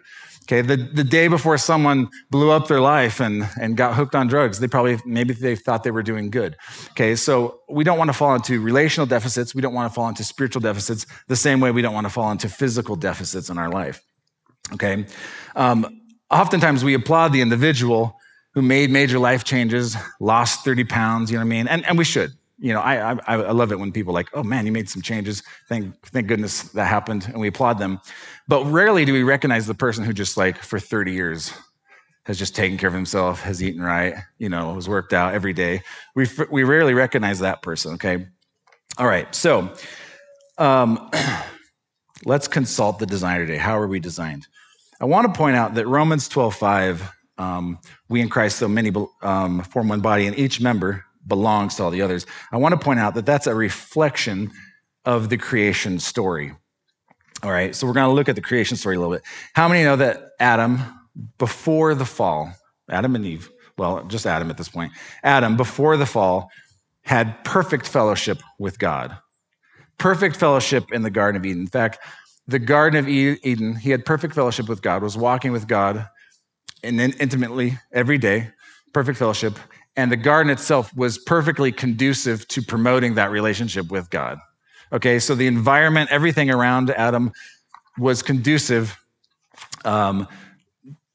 okay 0.48 0.62
the, 0.62 0.77
the 0.77 1.04
day 1.04 1.27
before 1.27 1.58
someone 1.58 2.08
blew 2.32 2.50
up 2.51 2.68
their 2.68 2.80
life 2.80 3.20
and 3.20 3.48
and 3.60 3.77
got 3.77 3.94
hooked 3.94 4.16
on 4.16 4.27
drugs 4.27 4.60
they 4.60 4.68
probably 4.68 4.98
maybe 5.06 5.34
they 5.34 5.56
thought 5.56 5.84
they 5.84 5.92
were 5.92 6.04
doing 6.04 6.30
good 6.30 6.56
okay 6.92 7.16
so 7.16 7.60
we 7.70 7.84
don't 7.84 7.98
want 7.98 8.10
to 8.10 8.13
fall 8.13 8.34
into 8.34 8.60
relational 8.62 9.06
deficits 9.06 9.54
we 9.54 9.62
don't 9.62 9.74
want 9.74 9.89
to 9.89 9.94
fall 9.94 10.08
into 10.08 10.24
spiritual 10.24 10.62
deficits 10.62 11.06
the 11.27 11.36
same 11.36 11.60
way 11.60 11.72
we 11.72 11.82
don't 11.82 11.94
want 11.94 12.06
to 12.06 12.12
fall 12.12 12.32
into 12.32 12.50
physical 12.50 12.96
deficits 12.96 13.50
in 13.50 13.58
our 13.58 13.70
life 13.70 14.01
okay 14.74 15.06
um, 15.56 15.86
oftentimes 16.32 16.84
we 16.84 16.94
applaud 16.94 17.34
the 17.34 17.42
individual 17.42 18.18
who 18.58 18.63
made 18.63 18.89
major 18.89 19.20
life 19.20 19.44
changes, 19.44 19.96
lost 20.20 20.66
30 20.66 20.84
pounds, 20.86 21.30
you 21.30 21.38
know 21.38 21.42
what 21.42 21.46
I 21.46 21.50
mean? 21.50 21.68
And, 21.68 21.86
and 21.86 21.96
we 21.96 22.04
should. 22.04 22.32
You 22.60 22.74
know, 22.74 22.82
I, 22.82 23.14
I, 23.14 23.20
I 23.28 23.52
love 23.52 23.72
it 23.72 23.80
when 23.80 23.92
people 23.92 24.14
like, 24.14 24.30
oh 24.34 24.44
man, 24.44 24.66
you 24.66 24.72
made 24.72 24.90
some 24.90 25.02
changes. 25.02 25.44
Thank, 25.70 25.94
thank 26.08 26.28
goodness 26.28 26.64
that 26.70 26.86
happened. 26.86 27.26
And 27.26 27.40
we 27.40 27.48
applaud 27.48 27.78
them. 27.78 28.00
But 28.48 28.66
rarely 28.66 29.06
do 29.06 29.14
we 29.14 29.24
recognize 29.24 29.68
the 29.68 29.76
person 29.76 30.04
who 30.04 30.14
just 30.14 30.38
like 30.38 30.58
for 30.58 30.80
30 30.80 31.12
years 31.12 31.54
has 32.26 32.38
just 32.38 32.56
taken 32.56 32.78
care 32.78 32.88
of 32.88 32.94
himself, 32.94 33.42
has 33.42 33.64
eaten 33.64 33.82
right, 33.82 34.16
you 34.38 34.50
know, 34.50 34.74
has 34.74 34.90
worked 34.90 35.14
out 35.14 35.34
every 35.34 35.54
day. 35.54 35.82
We, 36.16 36.28
we 36.52 36.64
rarely 36.64 36.94
recognize 36.94 37.40
that 37.40 37.62
person, 37.62 37.94
okay? 37.94 38.28
All 38.98 39.08
right, 39.08 39.34
so 39.34 39.74
um, 40.58 41.10
let's 42.26 42.48
consult 42.48 43.00
the 43.00 43.06
designer 43.06 43.46
today. 43.46 43.58
How 43.58 43.78
are 43.78 43.88
we 43.88 44.00
designed? 44.00 44.48
I 45.00 45.06
want 45.06 45.32
to 45.32 45.38
point 45.38 45.56
out 45.56 45.76
that 45.76 45.88
Romans 45.88 46.28
12:5, 46.28 47.02
um, 47.38 47.78
we 48.10 48.20
in 48.22 48.30
Christ, 48.30 48.60
though 48.60 48.68
many 48.68 48.92
um, 49.22 49.62
form 49.62 49.90
one 49.90 50.02
body, 50.02 50.26
and 50.26 50.38
each 50.38 50.60
member 50.60 51.06
belongs 51.27 51.75
to 51.75 51.84
all 51.84 51.91
the 51.91 52.01
others. 52.01 52.25
I 52.51 52.57
want 52.57 52.74
to 52.74 52.79
point 52.79 53.00
out 53.00 53.15
that 53.15 53.25
that's 53.25 53.48
a 53.48 53.55
reflection 53.55 54.51
of 55.05 55.29
the 55.29 55.38
creation 55.38 56.00
story. 56.00 56.53
All 57.43 57.51
right, 57.51 57.75
so 57.75 57.86
we're 57.86 57.93
going 57.93 58.10
to 58.10 58.13
look 58.13 58.29
at 58.29 58.36
the 58.36 58.41
creation 58.41 58.77
story 58.77 58.96
a 58.96 59.00
little 59.00 59.13
bit. 59.13 59.24
How 59.53 59.67
many 59.67 59.84
know 59.84 59.96
that 59.96 60.29
Adam, 60.39 60.79
before 61.38 61.93
the 61.93 62.05
fall, 62.05 62.51
Adam 62.89 63.15
and 63.15 63.25
Eve, 63.25 63.50
well, 63.77 64.03
just 64.05 64.25
Adam 64.25 64.50
at 64.50 64.57
this 64.57 64.69
point, 64.69 64.91
Adam, 65.24 65.55
before 65.55 65.98
the 65.98 66.05
fall, 66.05 66.50
had 67.03 67.43
perfect 67.43 67.88
fellowship 67.88 68.41
with 68.60 68.79
God. 68.79 69.17
Perfect 69.98 70.36
fellowship 70.36 70.91
in 70.91 71.03
the 71.03 71.10
Garden 71.10 71.39
of 71.39 71.46
Eden. 71.46 71.62
In 71.62 71.67
fact, 71.67 72.00
the 72.48 72.60
Garden 72.60 73.00
of 73.00 73.07
Eden, 73.07 73.75
he 73.75 73.91
had 73.91 74.05
perfect 74.05 74.34
fellowship 74.34 74.67
with 74.67 74.81
God, 74.81 75.03
was 75.03 75.17
walking 75.17 75.51
with 75.51 75.67
God 75.67 76.07
and 76.84 77.00
then 77.00 77.13
intimately 77.19 77.77
every 77.91 78.17
day, 78.17 78.50
perfect 78.93 79.17
fellowship. 79.17 79.57
And 79.98 80.12
the 80.12 80.18
garden 80.18 80.51
itself 80.51 80.96
was 80.96 81.18
perfectly 81.18 81.72
conducive 81.72 82.48
to 82.50 82.62
promoting 82.62 83.16
that 83.16 83.32
relationship 83.32 83.89
with 83.89 84.10
God. 84.10 84.38
Okay, 84.94 85.20
so 85.20 85.36
the 85.36 85.48
environment, 85.48 86.12
everything 86.12 86.50
around 86.50 86.92
Adam 86.92 87.34
was 87.98 88.22
conducive 88.22 88.96
um, 89.84 90.27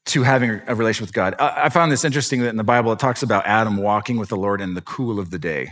to 0.05 0.21
having 0.21 0.61
a 0.67 0.75
relation 0.75 1.03
with 1.03 1.13
God. 1.13 1.33
I, 1.39 1.63
I 1.65 1.69
found 1.69 1.91
this 1.91 2.03
interesting 2.03 2.41
that 2.41 2.49
in 2.49 2.57
the 2.57 2.63
Bible 2.63 2.91
it 2.91 2.99
talks 2.99 3.23
about 3.23 3.45
Adam 3.45 3.77
walking 3.77 4.17
with 4.17 4.29
the 4.29 4.37
Lord 4.37 4.59
in 4.59 4.73
the 4.73 4.81
cool 4.81 5.17
of 5.17 5.31
the 5.31 5.39
day. 5.39 5.71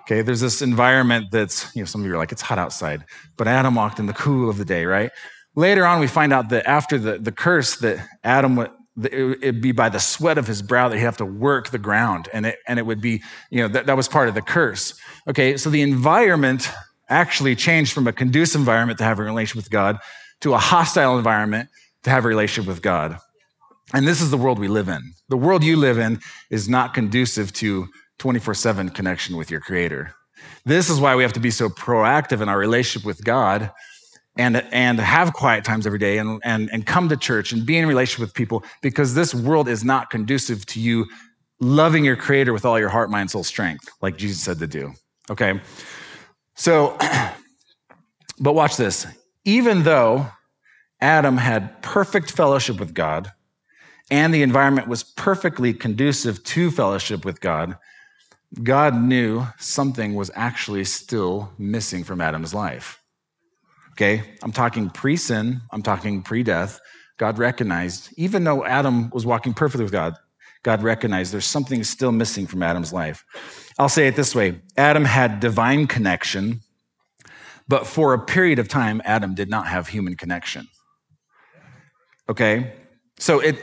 Okay, 0.00 0.22
there's 0.22 0.40
this 0.40 0.62
environment 0.62 1.26
that's, 1.30 1.70
you 1.76 1.82
know, 1.82 1.86
some 1.86 2.00
of 2.00 2.06
you 2.06 2.14
are 2.14 2.16
like, 2.16 2.32
it's 2.32 2.40
hot 2.40 2.58
outside, 2.58 3.04
but 3.36 3.46
Adam 3.46 3.74
walked 3.74 3.98
in 3.98 4.06
the 4.06 4.14
cool 4.14 4.48
of 4.48 4.56
the 4.56 4.64
day, 4.64 4.86
right? 4.86 5.10
Later 5.54 5.84
on, 5.84 6.00
we 6.00 6.06
find 6.06 6.32
out 6.32 6.48
that 6.48 6.66
after 6.66 6.98
the, 6.98 7.18
the 7.18 7.30
curse, 7.30 7.76
that 7.80 8.08
Adam 8.24 8.66
it'd 9.04 9.60
be 9.60 9.72
by 9.72 9.88
the 9.88 10.00
sweat 10.00 10.38
of 10.38 10.46
his 10.46 10.62
brow 10.62 10.88
that 10.88 10.96
he'd 10.96 11.04
have 11.04 11.16
to 11.18 11.24
work 11.24 11.70
the 11.70 11.78
ground, 11.78 12.28
and 12.32 12.46
it, 12.46 12.58
and 12.66 12.78
it 12.78 12.86
would 12.86 13.00
be, 13.00 13.22
you 13.50 13.60
know, 13.60 13.68
that, 13.68 13.86
that 13.86 13.96
was 13.96 14.08
part 14.08 14.28
of 14.28 14.34
the 14.34 14.42
curse. 14.42 14.98
Okay, 15.28 15.56
so 15.56 15.70
the 15.70 15.82
environment 15.82 16.70
actually 17.08 17.56
changed 17.56 17.92
from 17.92 18.06
a 18.06 18.12
conducive 18.12 18.60
environment 18.60 18.98
to 18.98 19.04
have 19.04 19.18
a 19.18 19.22
relationship 19.22 19.56
with 19.56 19.70
God 19.70 19.98
to 20.40 20.54
a 20.54 20.58
hostile 20.58 21.16
environment 21.16 21.68
to 22.04 22.10
have 22.10 22.24
a 22.24 22.28
relationship 22.28 22.68
with 22.68 22.82
God. 22.82 23.18
And 23.94 24.06
this 24.06 24.20
is 24.20 24.30
the 24.30 24.36
world 24.36 24.58
we 24.58 24.68
live 24.68 24.88
in. 24.88 25.00
The 25.28 25.36
world 25.36 25.64
you 25.64 25.76
live 25.76 25.98
in 25.98 26.20
is 26.50 26.68
not 26.68 26.94
conducive 26.94 27.52
to 27.54 27.88
24 28.18 28.54
7 28.54 28.90
connection 28.90 29.36
with 29.36 29.50
your 29.50 29.60
Creator. 29.60 30.14
This 30.64 30.90
is 30.90 31.00
why 31.00 31.16
we 31.16 31.22
have 31.22 31.32
to 31.34 31.40
be 31.40 31.50
so 31.50 31.68
proactive 31.68 32.40
in 32.40 32.48
our 32.48 32.58
relationship 32.58 33.06
with 33.06 33.24
God 33.24 33.70
and, 34.38 34.64
and 34.72 35.00
have 35.00 35.32
quiet 35.32 35.64
times 35.64 35.86
every 35.86 35.98
day 35.98 36.16
and, 36.18 36.40
and, 36.44 36.70
and 36.72 36.86
come 36.86 37.08
to 37.08 37.16
church 37.16 37.52
and 37.52 37.66
be 37.66 37.76
in 37.76 37.86
relationship 37.86 38.20
with 38.20 38.32
people 38.32 38.64
because 38.80 39.14
this 39.14 39.34
world 39.34 39.68
is 39.68 39.84
not 39.84 40.10
conducive 40.10 40.64
to 40.66 40.80
you 40.80 41.06
loving 41.60 42.04
your 42.04 42.16
Creator 42.16 42.52
with 42.52 42.64
all 42.64 42.78
your 42.78 42.88
heart, 42.88 43.10
mind, 43.10 43.30
soul, 43.30 43.42
strength, 43.42 43.88
like 44.00 44.16
Jesus 44.16 44.40
said 44.40 44.60
to 44.60 44.66
do. 44.66 44.92
Okay? 45.28 45.60
So, 46.54 46.96
but 48.40 48.54
watch 48.54 48.76
this. 48.76 49.06
Even 49.44 49.82
though 49.82 50.26
Adam 51.00 51.36
had 51.36 51.82
perfect 51.82 52.30
fellowship 52.30 52.78
with 52.78 52.94
God, 52.94 53.32
and 54.10 54.32
the 54.32 54.42
environment 54.42 54.88
was 54.88 55.02
perfectly 55.02 55.74
conducive 55.74 56.42
to 56.44 56.70
fellowship 56.70 57.24
with 57.24 57.40
God, 57.40 57.76
God 58.62 58.94
knew 58.94 59.46
something 59.58 60.14
was 60.14 60.30
actually 60.34 60.84
still 60.84 61.52
missing 61.58 62.04
from 62.04 62.20
Adam's 62.20 62.54
life. 62.54 62.97
Okay, 63.98 64.22
I'm 64.44 64.52
talking 64.52 64.90
pre 64.90 65.16
sin, 65.16 65.60
I'm 65.72 65.82
talking 65.82 66.22
pre 66.22 66.44
death. 66.44 66.78
God 67.16 67.36
recognized, 67.36 68.14
even 68.16 68.44
though 68.44 68.64
Adam 68.64 69.10
was 69.10 69.26
walking 69.26 69.52
perfectly 69.52 69.82
with 69.82 69.90
God, 69.90 70.14
God 70.62 70.84
recognized 70.84 71.32
there's 71.32 71.44
something 71.44 71.82
still 71.82 72.12
missing 72.12 72.46
from 72.46 72.62
Adam's 72.62 72.92
life. 72.92 73.24
I'll 73.76 73.88
say 73.88 74.06
it 74.06 74.14
this 74.14 74.36
way 74.36 74.60
Adam 74.76 75.04
had 75.04 75.40
divine 75.40 75.88
connection, 75.88 76.60
but 77.66 77.88
for 77.88 78.14
a 78.14 78.20
period 78.20 78.60
of 78.60 78.68
time, 78.68 79.02
Adam 79.04 79.34
did 79.34 79.50
not 79.50 79.66
have 79.66 79.88
human 79.88 80.14
connection. 80.14 80.68
Okay? 82.28 82.74
So 83.18 83.40
it, 83.40 83.56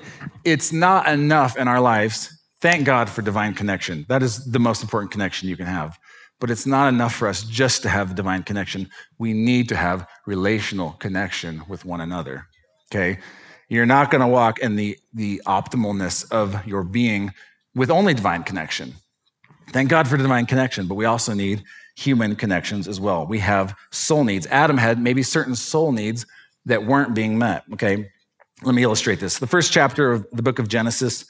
it's 0.43 0.73
not 0.73 1.07
enough 1.07 1.55
in 1.55 1.69
our 1.69 1.79
lives 1.79 2.35
Thank 2.65 2.85
God 2.85 3.11
for 3.11 3.21
divine 3.21 3.53
connection. 3.53 4.07
That 4.09 4.23
is 4.23 4.43
the 4.45 4.57
most 4.57 4.81
important 4.81 5.11
connection 5.11 5.47
you 5.47 5.55
can 5.55 5.67
have. 5.67 5.99
But 6.45 6.51
it's 6.51 6.67
not 6.67 6.89
enough 6.89 7.15
for 7.15 7.27
us 7.27 7.41
just 7.41 7.81
to 7.81 7.89
have 7.89 8.13
divine 8.13 8.43
connection. 8.43 8.87
We 9.17 9.33
need 9.33 9.67
to 9.69 9.75
have 9.75 10.07
relational 10.27 10.91
connection 10.91 11.63
with 11.67 11.85
one 11.85 12.01
another. 12.01 12.45
Okay? 12.91 13.17
You're 13.67 13.87
not 13.87 14.11
going 14.11 14.21
to 14.21 14.27
walk 14.27 14.59
in 14.59 14.75
the, 14.75 14.95
the 15.11 15.41
optimalness 15.47 16.31
of 16.31 16.63
your 16.67 16.83
being 16.83 17.33
with 17.73 17.89
only 17.89 18.13
divine 18.13 18.43
connection. 18.43 18.93
Thank 19.71 19.89
God 19.89 20.07
for 20.07 20.17
divine 20.17 20.45
connection, 20.45 20.85
but 20.85 20.93
we 20.93 21.05
also 21.05 21.33
need 21.33 21.63
human 21.95 22.35
connections 22.35 22.87
as 22.87 22.99
well. 22.99 23.25
We 23.25 23.39
have 23.39 23.73
soul 23.89 24.23
needs. 24.23 24.45
Adam 24.51 24.77
had 24.77 24.99
maybe 24.99 25.23
certain 25.23 25.55
soul 25.55 25.91
needs 25.91 26.27
that 26.67 26.85
weren't 26.85 27.15
being 27.15 27.39
met. 27.39 27.63
Okay? 27.73 28.07
Let 28.61 28.75
me 28.75 28.83
illustrate 28.83 29.19
this. 29.19 29.39
The 29.39 29.47
first 29.47 29.73
chapter 29.73 30.11
of 30.11 30.27
the 30.31 30.43
book 30.43 30.59
of 30.59 30.67
Genesis 30.67 31.25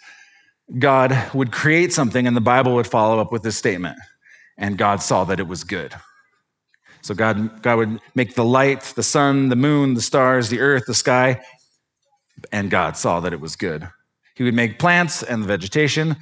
God 0.77 1.17
would 1.33 1.53
create 1.53 1.93
something 1.93 2.27
and 2.27 2.35
the 2.35 2.41
Bible 2.41 2.75
would 2.75 2.87
follow 2.87 3.19
up 3.19 3.31
with 3.31 3.43
this 3.43 3.55
statement. 3.55 3.97
And 4.57 4.77
God 4.77 5.01
saw 5.01 5.23
that 5.25 5.39
it 5.39 5.47
was 5.47 5.63
good. 5.63 5.93
So 7.01 7.13
God, 7.13 7.61
God 7.61 7.77
would 7.77 7.99
make 8.15 8.35
the 8.35 8.45
light, 8.45 8.81
the 8.95 9.03
sun, 9.03 9.49
the 9.49 9.55
moon, 9.55 9.93
the 9.93 10.01
stars, 10.01 10.49
the 10.49 10.59
earth, 10.59 10.85
the 10.87 10.93
sky, 10.93 11.41
and 12.51 12.71
God 12.71 12.97
saw 12.97 13.19
that 13.19 13.33
it 13.33 13.39
was 13.39 13.55
good. 13.55 13.87
He 14.35 14.43
would 14.43 14.53
make 14.53 14.79
plants 14.79 15.21
and 15.21 15.43
the 15.43 15.47
vegetation, 15.47 16.15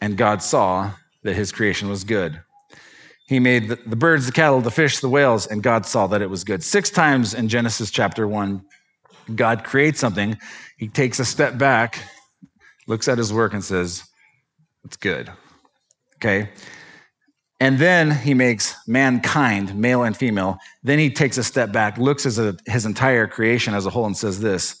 and 0.00 0.16
God 0.16 0.42
saw 0.42 0.90
that 1.22 1.34
his 1.34 1.52
creation 1.52 1.88
was 1.88 2.02
good. 2.02 2.40
He 3.26 3.38
made 3.38 3.68
the, 3.68 3.76
the 3.86 3.96
birds, 3.96 4.26
the 4.26 4.32
cattle, 4.32 4.60
the 4.60 4.70
fish, 4.70 5.00
the 5.00 5.08
whales, 5.08 5.46
and 5.46 5.62
God 5.62 5.86
saw 5.86 6.06
that 6.08 6.22
it 6.22 6.30
was 6.30 6.44
good. 6.44 6.62
Six 6.62 6.90
times 6.90 7.34
in 7.34 7.48
Genesis 7.48 7.90
chapter 7.90 8.26
one, 8.26 8.64
God 9.34 9.64
creates 9.64 10.00
something. 10.00 10.36
He 10.78 10.88
takes 10.88 11.20
a 11.20 11.24
step 11.24 11.58
back 11.58 11.98
looks 12.86 13.08
at 13.08 13.18
his 13.18 13.32
work 13.32 13.54
and 13.54 13.64
says, 13.64 14.04
It's 14.84 14.96
good. 14.96 15.30
Okay? 16.16 16.50
And 17.62 17.78
then 17.78 18.10
he 18.10 18.34
makes 18.34 18.74
mankind, 18.88 19.72
male 19.76 20.02
and 20.02 20.16
female. 20.16 20.58
Then 20.82 20.98
he 20.98 21.08
takes 21.08 21.38
a 21.38 21.44
step 21.44 21.70
back, 21.70 21.96
looks 21.96 22.26
at 22.26 22.56
his 22.66 22.84
entire 22.84 23.28
creation 23.28 23.72
as 23.72 23.86
a 23.86 23.90
whole, 23.90 24.04
and 24.04 24.16
says 24.16 24.40
this 24.40 24.80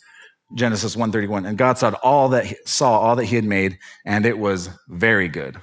Genesis 0.56 0.96
131. 0.96 1.46
And 1.46 1.56
God 1.56 1.78
saw 1.78 1.94
all 2.02 2.28
that 2.30 2.44
he, 2.44 2.56
saw 2.66 2.98
all 2.98 3.14
that 3.14 3.26
he 3.26 3.36
had 3.36 3.44
made, 3.44 3.78
and 4.04 4.26
it 4.26 4.36
was 4.36 4.68
very 4.88 5.28
good. 5.28 5.60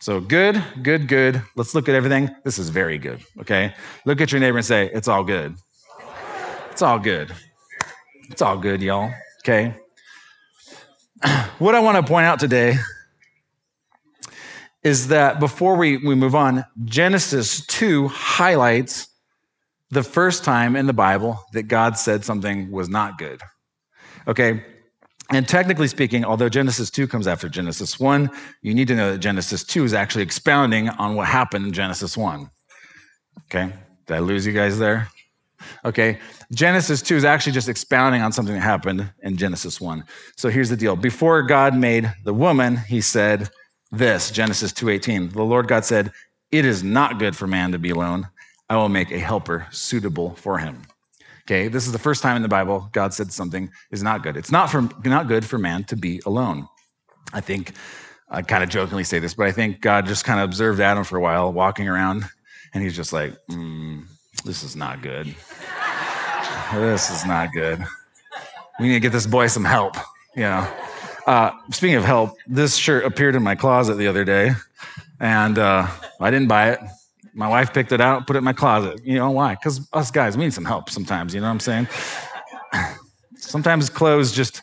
So 0.00 0.20
good, 0.20 0.62
good, 0.82 1.08
good. 1.08 1.42
Let's 1.56 1.74
look 1.74 1.88
at 1.88 1.94
everything. 1.94 2.28
This 2.44 2.58
is 2.58 2.68
very 2.68 2.98
good. 2.98 3.24
Okay. 3.40 3.74
Look 4.04 4.20
at 4.20 4.30
your 4.30 4.42
neighbor 4.42 4.58
and 4.58 4.66
say, 4.66 4.90
It's 4.92 5.08
all 5.08 5.24
good. 5.24 5.56
It's 6.72 6.82
all 6.82 6.98
good. 6.98 7.32
It's 8.28 8.42
all 8.42 8.58
good, 8.58 8.82
y'all. 8.82 9.10
Okay. 9.42 9.74
what 11.58 11.74
I 11.74 11.80
want 11.80 11.96
to 11.96 12.02
point 12.02 12.26
out 12.26 12.38
today 12.38 12.76
is 14.82 15.08
that 15.08 15.40
before 15.40 15.76
we, 15.76 15.98
we 15.98 16.14
move 16.14 16.34
on, 16.34 16.64
Genesis 16.84 17.64
2 17.66 18.08
highlights 18.08 19.08
the 19.90 20.02
first 20.02 20.44
time 20.44 20.76
in 20.76 20.86
the 20.86 20.92
Bible 20.92 21.44
that 21.52 21.64
God 21.64 21.98
said 21.98 22.24
something 22.24 22.70
was 22.70 22.88
not 22.88 23.18
good. 23.18 23.42
Okay? 24.26 24.64
And 25.30 25.46
technically 25.46 25.88
speaking, 25.88 26.24
although 26.24 26.48
Genesis 26.48 26.90
2 26.90 27.06
comes 27.06 27.26
after 27.26 27.48
Genesis 27.48 28.00
1, 28.00 28.30
you 28.62 28.74
need 28.74 28.88
to 28.88 28.94
know 28.94 29.12
that 29.12 29.18
Genesis 29.18 29.64
2 29.64 29.84
is 29.84 29.94
actually 29.94 30.22
expounding 30.22 30.88
on 30.88 31.14
what 31.14 31.28
happened 31.28 31.66
in 31.66 31.72
Genesis 31.72 32.16
1. 32.16 32.50
Okay? 33.46 33.72
Did 34.06 34.16
I 34.16 34.20
lose 34.20 34.46
you 34.46 34.52
guys 34.52 34.78
there? 34.78 35.08
Okay, 35.84 36.18
Genesis 36.52 37.02
2 37.02 37.16
is 37.16 37.24
actually 37.24 37.52
just 37.52 37.68
expounding 37.68 38.22
on 38.22 38.32
something 38.32 38.54
that 38.54 38.60
happened 38.60 39.12
in 39.22 39.36
Genesis 39.36 39.80
1. 39.80 40.04
So 40.36 40.48
here's 40.48 40.70
the 40.70 40.76
deal. 40.76 40.96
Before 40.96 41.42
God 41.42 41.76
made 41.76 42.12
the 42.24 42.34
woman, 42.34 42.76
he 42.76 43.00
said 43.00 43.50
this, 43.92 44.30
Genesis 44.30 44.72
2:18. 44.72 45.30
The 45.30 45.42
Lord 45.42 45.68
God 45.68 45.84
said, 45.84 46.12
"It 46.50 46.64
is 46.64 46.82
not 46.82 47.18
good 47.18 47.36
for 47.36 47.46
man 47.46 47.72
to 47.72 47.78
be 47.78 47.90
alone. 47.90 48.28
I 48.68 48.76
will 48.76 48.88
make 48.88 49.10
a 49.10 49.18
helper 49.18 49.66
suitable 49.70 50.34
for 50.36 50.58
him." 50.58 50.82
Okay, 51.42 51.68
this 51.68 51.86
is 51.86 51.92
the 51.92 51.98
first 51.98 52.22
time 52.22 52.36
in 52.36 52.42
the 52.42 52.48
Bible 52.48 52.88
God 52.92 53.12
said 53.12 53.32
something 53.32 53.70
is 53.90 54.02
not 54.02 54.22
good. 54.22 54.36
It's 54.36 54.52
not 54.52 54.70
for 54.70 54.88
not 55.04 55.26
good 55.26 55.44
for 55.44 55.58
man 55.58 55.84
to 55.84 55.96
be 55.96 56.20
alone. 56.26 56.68
I 57.32 57.40
think 57.40 57.72
I 58.28 58.42
kind 58.42 58.62
of 58.62 58.68
jokingly 58.68 59.04
say 59.04 59.18
this, 59.18 59.34
but 59.34 59.46
I 59.46 59.52
think 59.52 59.80
God 59.80 60.06
just 60.06 60.24
kind 60.24 60.38
of 60.38 60.44
observed 60.44 60.80
Adam 60.80 61.02
for 61.02 61.16
a 61.16 61.20
while 61.20 61.52
walking 61.52 61.88
around, 61.88 62.24
and 62.72 62.82
he's 62.84 62.94
just 62.94 63.12
like, 63.12 63.34
mm, 63.50 64.04
this 64.44 64.62
is 64.62 64.76
not 64.76 65.02
good. 65.02 65.34
this 66.72 67.10
is 67.10 67.26
not 67.26 67.52
good. 67.52 67.84
We 68.78 68.86
need 68.86 68.94
to 68.94 69.00
get 69.00 69.12
this 69.12 69.26
boy 69.26 69.48
some 69.48 69.64
help. 69.64 69.96
You 70.36 70.42
know. 70.42 70.68
Uh, 71.30 71.52
speaking 71.70 71.94
of 71.94 72.02
help, 72.02 72.36
this 72.48 72.74
shirt 72.74 73.04
appeared 73.04 73.36
in 73.36 73.42
my 73.44 73.54
closet 73.54 73.94
the 73.94 74.08
other 74.08 74.24
day, 74.24 74.50
and 75.20 75.60
uh, 75.60 75.86
I 76.18 76.28
didn't 76.28 76.48
buy 76.48 76.70
it. 76.70 76.80
My 77.34 77.46
wife 77.46 77.72
picked 77.72 77.92
it 77.92 78.00
out, 78.00 78.26
put 78.26 78.34
it 78.34 78.38
in 78.38 78.44
my 78.44 78.52
closet. 78.52 79.00
You 79.04 79.14
know 79.14 79.30
why? 79.30 79.54
Because 79.54 79.88
us 79.92 80.10
guys, 80.10 80.36
we 80.36 80.42
need 80.42 80.52
some 80.52 80.64
help 80.64 80.90
sometimes. 80.90 81.32
You 81.32 81.40
know 81.40 81.46
what 81.46 81.52
I'm 81.52 81.60
saying? 81.60 81.86
sometimes 83.36 83.88
clothes 83.88 84.32
just 84.32 84.62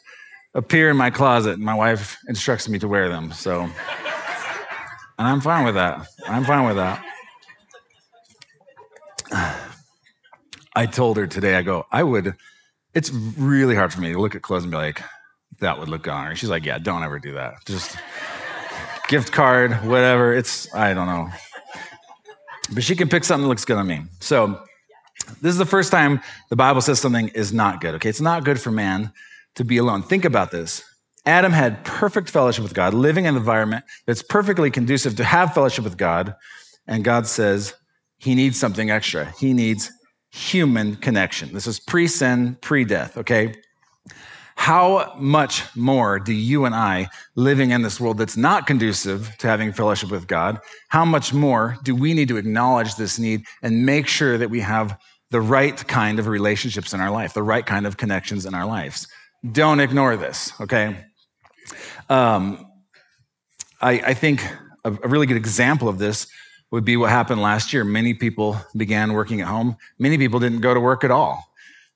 appear 0.55 0.89
in 0.89 0.97
my 0.97 1.09
closet, 1.09 1.53
and 1.53 1.63
my 1.63 1.73
wife 1.73 2.17
instructs 2.27 2.67
me 2.67 2.79
to 2.79 2.87
wear 2.89 3.07
them. 3.07 3.31
So, 3.31 3.61
and 3.61 3.71
I'm 5.19 5.39
fine 5.39 5.63
with 5.63 5.75
that. 5.75 6.05
I'm 6.27 6.43
fine 6.43 6.67
with 6.67 6.75
that. 6.75 7.01
I 10.75 10.85
told 10.85 11.15
her 11.15 11.27
today, 11.27 11.55
I 11.55 11.61
go, 11.61 11.85
I 11.93 12.03
would, 12.03 12.35
it's 12.93 13.09
really 13.09 13.73
hard 13.73 13.93
for 13.93 14.01
me 14.01 14.11
to 14.11 14.19
look 14.19 14.35
at 14.35 14.41
clothes 14.41 14.63
and 14.63 14.71
be 14.71 14.77
like, 14.77 15.01
that 15.59 15.79
would 15.79 15.89
look 15.89 16.07
on 16.07 16.27
her. 16.27 16.35
She's 16.35 16.49
like, 16.49 16.65
yeah, 16.65 16.77
don't 16.77 17.03
ever 17.03 17.19
do 17.19 17.33
that. 17.33 17.65
Just 17.65 17.97
gift 19.07 19.31
card, 19.31 19.71
whatever. 19.85 20.33
It's, 20.33 20.73
I 20.73 20.93
don't 20.93 21.07
know. 21.07 21.29
But 22.73 22.83
she 22.83 22.95
can 22.95 23.09
pick 23.09 23.23
something 23.23 23.43
that 23.43 23.49
looks 23.49 23.65
good 23.65 23.77
on 23.77 23.87
me. 23.87 24.01
So 24.19 24.59
This 25.41 25.51
is 25.51 25.57
the 25.57 25.65
first 25.65 25.91
time 25.91 26.21
the 26.49 26.55
Bible 26.55 26.81
says 26.81 26.99
something 26.99 27.29
is 27.29 27.53
not 27.53 27.81
good, 27.81 27.95
okay? 27.95 28.09
It's 28.09 28.21
not 28.21 28.43
good 28.43 28.59
for 28.59 28.71
man 28.71 29.11
to 29.55 29.63
be 29.63 29.77
alone. 29.77 30.03
Think 30.03 30.25
about 30.25 30.51
this. 30.51 30.83
Adam 31.25 31.51
had 31.51 31.83
perfect 31.83 32.29
fellowship 32.29 32.63
with 32.63 32.73
God, 32.73 32.93
living 32.93 33.25
in 33.25 33.35
an 33.35 33.37
environment 33.37 33.83
that's 34.05 34.23
perfectly 34.23 34.71
conducive 34.71 35.15
to 35.17 35.23
have 35.23 35.53
fellowship 35.53 35.83
with 35.83 35.97
God. 35.97 36.35
And 36.87 37.03
God 37.03 37.27
says 37.27 37.73
he 38.17 38.33
needs 38.33 38.57
something 38.57 38.89
extra. 38.89 39.33
He 39.37 39.53
needs 39.53 39.91
human 40.31 40.95
connection. 40.95 41.53
This 41.53 41.67
is 41.67 41.79
pre 41.79 42.07
sin, 42.07 42.57
pre 42.61 42.85
death, 42.85 43.17
okay? 43.17 43.53
How 44.57 45.13
much 45.17 45.63
more 45.75 46.19
do 46.19 46.33
you 46.33 46.65
and 46.65 46.73
I, 46.75 47.09
living 47.35 47.69
in 47.69 47.83
this 47.83 48.01
world 48.01 48.17
that's 48.17 48.35
not 48.35 48.65
conducive 48.65 49.33
to 49.37 49.47
having 49.47 49.71
fellowship 49.71 50.09
with 50.09 50.27
God, 50.27 50.59
how 50.89 51.05
much 51.05 51.31
more 51.31 51.77
do 51.83 51.95
we 51.95 52.13
need 52.13 52.27
to 52.29 52.37
acknowledge 52.37 52.95
this 52.95 53.19
need 53.19 53.45
and 53.61 53.85
make 53.85 54.07
sure 54.07 54.37
that 54.37 54.49
we 54.49 54.59
have 54.59 54.99
the 55.29 55.39
right 55.39 55.87
kind 55.87 56.17
of 56.17 56.27
relationships 56.27 56.91
in 56.91 56.99
our 56.99 57.11
life, 57.11 57.33
the 57.33 57.43
right 57.43 57.65
kind 57.65 57.85
of 57.85 57.97
connections 57.97 58.47
in 58.47 58.55
our 58.55 58.65
lives? 58.65 59.07
Don't 59.51 59.79
ignore 59.79 60.17
this, 60.17 60.51
okay? 60.59 61.05
Um, 62.09 62.65
I, 63.79 63.91
I 63.91 64.13
think 64.15 64.43
a, 64.83 64.91
a 64.91 65.07
really 65.07 65.27
good 65.27 65.37
example 65.37 65.87
of 65.87 65.99
this 65.99 66.27
would 66.71 66.83
be 66.83 66.97
what 66.97 67.11
happened 67.11 67.41
last 67.43 67.71
year. 67.71 67.83
Many 67.83 68.15
people 68.15 68.57
began 68.75 69.13
working 69.13 69.39
at 69.39 69.47
home. 69.47 69.77
Many 69.99 70.17
people 70.17 70.39
didn't 70.39 70.61
go 70.61 70.73
to 70.73 70.79
work 70.79 71.03
at 71.03 71.11
all. 71.11 71.43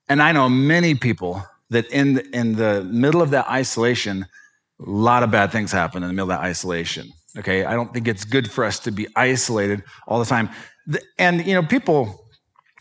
And 0.08 0.22
I 0.22 0.32
know 0.32 0.48
many 0.48 0.94
people 0.94 1.44
that 1.72 1.90
in, 1.90 2.20
in 2.34 2.56
the 2.56 2.84
middle 2.84 3.22
of 3.22 3.32
that 3.32 3.50
isolation, 3.50 4.26
a 4.80 4.90
lot 4.90 5.24
of 5.24 5.32
bad 5.32 5.52
things 5.52 5.72
happen 5.72 6.04
in 6.04 6.10
the 6.10 6.14
middle 6.14 6.32
of 6.32 6.38
that 6.38 6.46
isolation. 6.46 7.10
Okay, 7.38 7.64
I 7.64 7.74
don't 7.74 7.94
think 7.94 8.08
it's 8.08 8.26
good 8.26 8.52
for 8.52 8.66
us 8.66 8.78
to 8.80 8.92
be 8.92 9.08
isolated 9.16 9.84
all 10.06 10.20
the 10.20 10.26
time. 10.26 10.50
And, 11.18 11.46
you 11.46 11.54
know, 11.54 11.64
people, 11.64 12.26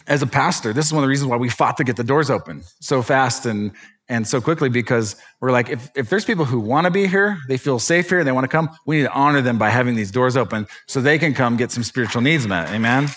as 0.08 0.22
a 0.22 0.26
pastor, 0.26 0.72
this 0.72 0.86
is 0.86 0.92
one 0.92 1.04
of 1.04 1.06
the 1.06 1.08
reasons 1.08 1.30
why 1.30 1.36
we 1.36 1.48
fought 1.48 1.76
to 1.76 1.84
get 1.84 1.96
the 1.96 2.02
doors 2.02 2.30
open 2.30 2.62
so 2.80 3.00
fast 3.00 3.46
and, 3.46 3.70
and 4.08 4.26
so 4.26 4.40
quickly 4.40 4.68
because 4.68 5.14
we're 5.40 5.52
like, 5.52 5.68
if, 5.68 5.88
if 5.94 6.10
there's 6.10 6.24
people 6.24 6.44
who 6.44 6.58
want 6.58 6.86
to 6.86 6.90
be 6.90 7.06
here, 7.06 7.38
they 7.46 7.56
feel 7.56 7.78
safe 7.78 8.08
here, 8.08 8.24
they 8.24 8.32
want 8.32 8.42
to 8.42 8.48
come, 8.48 8.68
we 8.86 8.96
need 8.96 9.04
to 9.04 9.12
honor 9.12 9.40
them 9.40 9.56
by 9.56 9.70
having 9.70 9.94
these 9.94 10.10
doors 10.10 10.36
open 10.36 10.66
so 10.88 11.00
they 11.00 11.16
can 11.16 11.32
come 11.32 11.56
get 11.56 11.70
some 11.70 11.84
spiritual 11.84 12.22
needs 12.22 12.48
met. 12.48 12.68
Amen? 12.70 13.08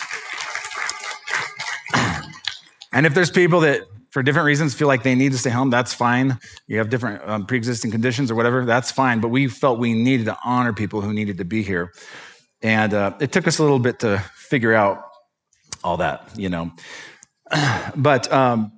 and 2.94 3.08
if 3.08 3.16
there's 3.16 3.32
people 3.32 3.62
that 3.62 3.82
for 4.14 4.22
different 4.22 4.46
reasons 4.46 4.76
feel 4.76 4.88
like 4.88 5.02
they 5.02 5.16
need 5.16 5.32
to 5.32 5.40
stay 5.40 5.50
home, 5.50 5.72
that's 5.72 5.92
fine. 5.92 6.38
You 6.68 6.78
have 6.78 6.92
different 6.92 7.28
um, 7.28 7.48
pre 7.48 7.58
existing 7.58 7.90
conditions 7.90 8.30
or 8.30 8.36
whatever, 8.36 8.64
that's 8.64 8.92
fine. 8.92 9.20
But 9.20 9.30
we 9.30 9.48
felt 9.48 9.80
we 9.80 9.94
needed 9.96 10.28
to 10.28 10.38
honor 10.46 10.72
people 10.72 11.02
who 11.02 11.12
needed 11.14 11.40
to 11.40 11.46
be 11.46 11.64
here. 11.64 11.92
And 12.62 12.94
uh, 12.94 13.16
it 13.20 13.32
took 13.32 13.48
us 13.48 13.58
a 13.58 13.64
little 13.64 13.80
bit 13.80 13.98
to 14.02 14.20
figure 14.36 14.76
out 14.76 15.04
all 15.84 15.98
that, 15.98 16.30
you 16.38 16.48
know. 16.48 16.72
but 17.96 18.32
um, 18.32 18.72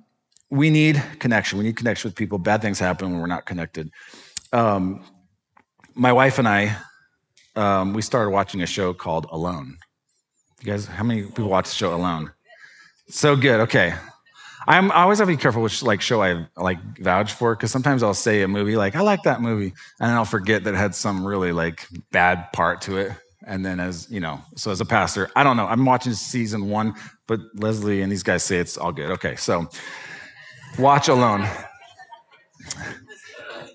we 0.48 0.70
need 0.70 1.02
connection. 1.18 1.58
We 1.58 1.66
need 1.66 1.76
connection 1.76 2.08
with 2.08 2.16
people. 2.16 2.38
Bad 2.38 2.62
things 2.62 2.78
happen 2.78 3.10
when 3.10 3.20
we're 3.20 3.26
not 3.26 3.44
connected. 3.44 3.90
Um, 4.54 5.04
my 5.94 6.14
wife 6.14 6.38
and 6.38 6.48
I, 6.48 6.74
um, 7.56 7.92
we 7.92 8.00
started 8.00 8.30
watching 8.30 8.62
a 8.62 8.66
show 8.66 8.94
called 8.94 9.26
Alone. 9.30 9.76
You 10.62 10.72
guys, 10.72 10.86
how 10.86 11.04
many 11.04 11.24
people 11.24 11.50
watch 11.50 11.68
the 11.68 11.74
show 11.74 11.94
Alone? 11.94 12.32
So 13.10 13.36
good. 13.36 13.60
Okay. 13.60 13.92
I'm, 14.66 14.90
I 14.90 15.02
always 15.02 15.18
have 15.18 15.28
to 15.28 15.32
be 15.32 15.40
careful 15.40 15.62
which 15.62 15.82
like 15.82 16.00
show 16.00 16.22
I 16.22 16.46
like 16.56 16.78
vouch 16.98 17.32
for 17.32 17.54
because 17.54 17.70
sometimes 17.70 18.02
I'll 18.02 18.14
say 18.14 18.42
a 18.42 18.48
movie 18.48 18.76
like 18.76 18.96
I 18.96 19.00
like 19.00 19.22
that 19.22 19.40
movie 19.40 19.72
and 20.00 20.10
then 20.10 20.16
I'll 20.16 20.24
forget 20.24 20.64
that 20.64 20.74
it 20.74 20.76
had 20.76 20.94
some 20.94 21.24
really 21.24 21.52
like 21.52 21.86
bad 22.10 22.52
part 22.52 22.80
to 22.82 22.96
it. 22.98 23.12
And 23.46 23.64
then 23.64 23.78
as 23.78 24.10
you 24.10 24.18
know, 24.18 24.40
so 24.56 24.72
as 24.72 24.80
a 24.80 24.84
pastor, 24.84 25.30
I 25.36 25.44
don't 25.44 25.56
know. 25.56 25.66
I'm 25.66 25.84
watching 25.84 26.14
season 26.14 26.68
one, 26.68 26.94
but 27.28 27.38
Leslie 27.54 28.02
and 28.02 28.10
these 28.10 28.24
guys 28.24 28.42
say 28.42 28.58
it's 28.58 28.76
all 28.76 28.90
good. 28.90 29.12
Okay, 29.12 29.36
so 29.36 29.68
watch 30.80 31.06
alone. 31.06 31.48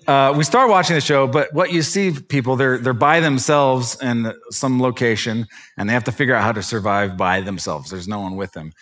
Uh, 0.06 0.34
we 0.36 0.44
start 0.44 0.68
watching 0.68 0.94
the 0.94 1.00
show, 1.00 1.26
but 1.26 1.54
what 1.54 1.72
you 1.72 1.80
see, 1.80 2.10
people, 2.12 2.56
they're 2.56 2.76
they're 2.76 2.92
by 2.92 3.20
themselves 3.20 3.96
in 4.02 4.34
some 4.50 4.82
location, 4.82 5.46
and 5.78 5.88
they 5.88 5.94
have 5.94 6.04
to 6.04 6.12
figure 6.12 6.34
out 6.34 6.42
how 6.42 6.52
to 6.52 6.62
survive 6.62 7.16
by 7.16 7.40
themselves. 7.40 7.88
There's 7.88 8.08
no 8.08 8.20
one 8.20 8.36
with 8.36 8.52
them 8.52 8.72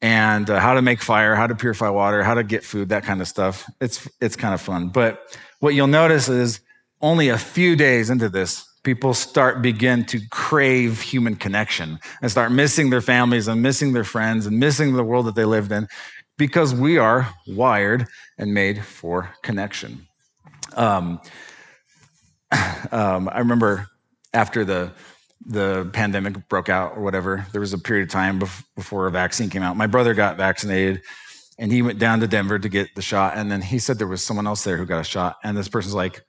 and 0.00 0.48
uh, 0.48 0.60
how 0.60 0.74
to 0.74 0.82
make 0.82 1.02
fire, 1.02 1.34
how 1.34 1.46
to 1.46 1.54
purify 1.54 1.88
water, 1.88 2.22
how 2.22 2.34
to 2.34 2.44
get 2.44 2.64
food, 2.64 2.88
that 2.90 3.04
kind 3.04 3.20
of 3.20 3.28
stuff. 3.28 3.68
It's 3.80 4.08
it's 4.20 4.36
kind 4.36 4.54
of 4.54 4.60
fun. 4.60 4.88
But 4.88 5.36
what 5.60 5.74
you'll 5.74 5.86
notice 5.86 6.28
is 6.28 6.60
only 7.00 7.28
a 7.28 7.38
few 7.38 7.76
days 7.76 8.10
into 8.10 8.28
this, 8.28 8.64
people 8.82 9.14
start 9.14 9.62
begin 9.62 10.04
to 10.06 10.20
crave 10.30 11.00
human 11.00 11.36
connection 11.36 11.98
and 12.22 12.30
start 12.30 12.52
missing 12.52 12.90
their 12.90 13.00
families 13.00 13.48
and 13.48 13.62
missing 13.62 13.92
their 13.92 14.04
friends 14.04 14.46
and 14.46 14.58
missing 14.58 14.94
the 14.94 15.04
world 15.04 15.26
that 15.26 15.34
they 15.34 15.44
lived 15.44 15.72
in 15.72 15.88
because 16.36 16.74
we 16.74 16.98
are 16.98 17.28
wired 17.48 18.06
and 18.38 18.54
made 18.54 18.84
for 18.84 19.30
connection. 19.42 20.06
Um, 20.74 21.20
um, 22.92 23.28
I 23.28 23.40
remember 23.40 23.88
after 24.32 24.64
the 24.64 24.92
the 25.46 25.88
pandemic 25.92 26.48
broke 26.48 26.68
out 26.68 26.96
or 26.96 27.02
whatever, 27.02 27.46
there 27.52 27.60
was 27.60 27.72
a 27.72 27.78
period 27.78 28.04
of 28.04 28.10
time 28.10 28.42
before 28.74 29.06
a 29.06 29.10
vaccine 29.10 29.50
came 29.50 29.62
out. 29.62 29.76
My 29.76 29.86
brother 29.86 30.14
got 30.14 30.36
vaccinated 30.36 31.02
and 31.58 31.72
he 31.72 31.82
went 31.82 31.98
down 31.98 32.20
to 32.20 32.26
Denver 32.26 32.58
to 32.58 32.68
get 32.68 32.94
the 32.94 33.02
shot. 33.02 33.36
And 33.36 33.50
then 33.50 33.62
he 33.62 33.78
said 33.78 33.98
there 33.98 34.06
was 34.06 34.24
someone 34.24 34.46
else 34.46 34.64
there 34.64 34.76
who 34.76 34.86
got 34.86 35.00
a 35.00 35.04
shot. 35.04 35.36
And 35.44 35.56
this 35.56 35.68
person's 35.68 35.94
like, 35.94 36.22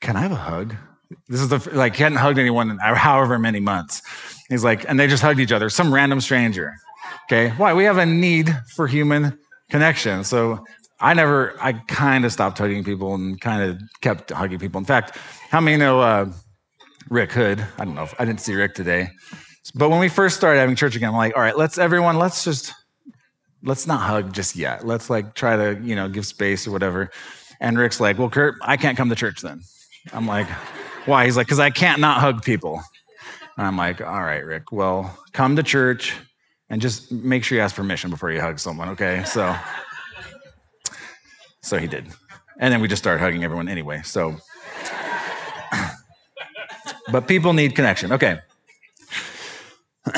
Can 0.00 0.16
I 0.16 0.20
have 0.20 0.32
a 0.32 0.36
hug? 0.36 0.74
This 1.28 1.40
is 1.40 1.48
the, 1.48 1.70
like, 1.72 1.96
he 1.96 2.04
hadn't 2.04 2.18
hugged 2.18 2.38
anyone 2.38 2.70
in 2.70 2.78
however 2.78 3.36
many 3.38 3.58
months. 3.58 4.00
He's 4.48 4.62
like, 4.62 4.88
and 4.88 4.98
they 4.98 5.08
just 5.08 5.22
hugged 5.22 5.40
each 5.40 5.50
other, 5.50 5.68
some 5.68 5.92
random 5.92 6.20
stranger. 6.20 6.72
Okay. 7.24 7.50
Why? 7.56 7.74
We 7.74 7.84
have 7.84 7.98
a 7.98 8.06
need 8.06 8.48
for 8.76 8.86
human 8.86 9.36
connection. 9.70 10.22
So 10.22 10.64
I 11.00 11.14
never, 11.14 11.56
I 11.60 11.72
kind 11.72 12.24
of 12.24 12.32
stopped 12.32 12.58
hugging 12.58 12.84
people 12.84 13.14
and 13.14 13.40
kind 13.40 13.62
of 13.62 13.80
kept 14.02 14.30
hugging 14.30 14.58
people. 14.58 14.78
In 14.78 14.84
fact, 14.84 15.16
how 15.50 15.60
many 15.60 15.76
know, 15.76 16.00
uh, 16.00 16.30
Rick 17.10 17.32
Hood. 17.32 17.66
I 17.78 17.84
don't 17.84 17.94
know 17.94 18.04
if 18.04 18.14
I 18.18 18.24
didn't 18.24 18.40
see 18.40 18.54
Rick 18.54 18.74
today. 18.74 19.10
But 19.74 19.90
when 19.90 19.98
we 19.98 20.08
first 20.08 20.36
started 20.36 20.60
having 20.60 20.76
church 20.76 20.96
again, 20.96 21.10
I'm 21.10 21.16
like, 21.16 21.36
all 21.36 21.42
right, 21.42 21.56
let's 21.56 21.76
everyone, 21.76 22.18
let's 22.18 22.44
just 22.44 22.72
let's 23.62 23.86
not 23.86 24.00
hug 24.00 24.32
just 24.32 24.56
yet. 24.56 24.86
Let's 24.86 25.10
like 25.10 25.34
try 25.34 25.56
to, 25.56 25.78
you 25.82 25.94
know, 25.94 26.08
give 26.08 26.24
space 26.24 26.66
or 26.66 26.70
whatever. 26.70 27.10
And 27.60 27.78
Rick's 27.78 28.00
like, 28.00 28.18
well, 28.18 28.30
Kurt, 28.30 28.54
I 28.62 28.76
can't 28.76 28.96
come 28.96 29.10
to 29.10 29.14
church 29.14 29.42
then. 29.42 29.60
I'm 30.12 30.26
like, 30.26 30.46
why? 31.04 31.26
He's 31.26 31.36
like, 31.36 31.46
because 31.46 31.60
I 31.60 31.70
can't 31.70 32.00
not 32.00 32.20
hug 32.20 32.42
people. 32.42 32.82
And 33.58 33.66
I'm 33.66 33.76
like, 33.76 34.00
all 34.00 34.22
right, 34.22 34.44
Rick, 34.44 34.72
well, 34.72 35.18
come 35.32 35.56
to 35.56 35.62
church 35.62 36.16
and 36.70 36.80
just 36.80 37.12
make 37.12 37.44
sure 37.44 37.56
you 37.58 37.62
ask 37.62 37.76
permission 37.76 38.08
before 38.08 38.30
you 38.30 38.40
hug 38.40 38.58
someone, 38.58 38.88
okay? 38.90 39.24
So, 39.24 39.54
so 41.62 41.76
he 41.76 41.86
did. 41.86 42.06
And 42.60 42.72
then 42.72 42.80
we 42.80 42.88
just 42.88 43.02
started 43.02 43.20
hugging 43.20 43.44
everyone 43.44 43.68
anyway. 43.68 44.00
So 44.04 44.36
but 47.10 47.26
people 47.28 47.52
need 47.52 47.74
connection. 47.74 48.12
Okay. 48.12 48.38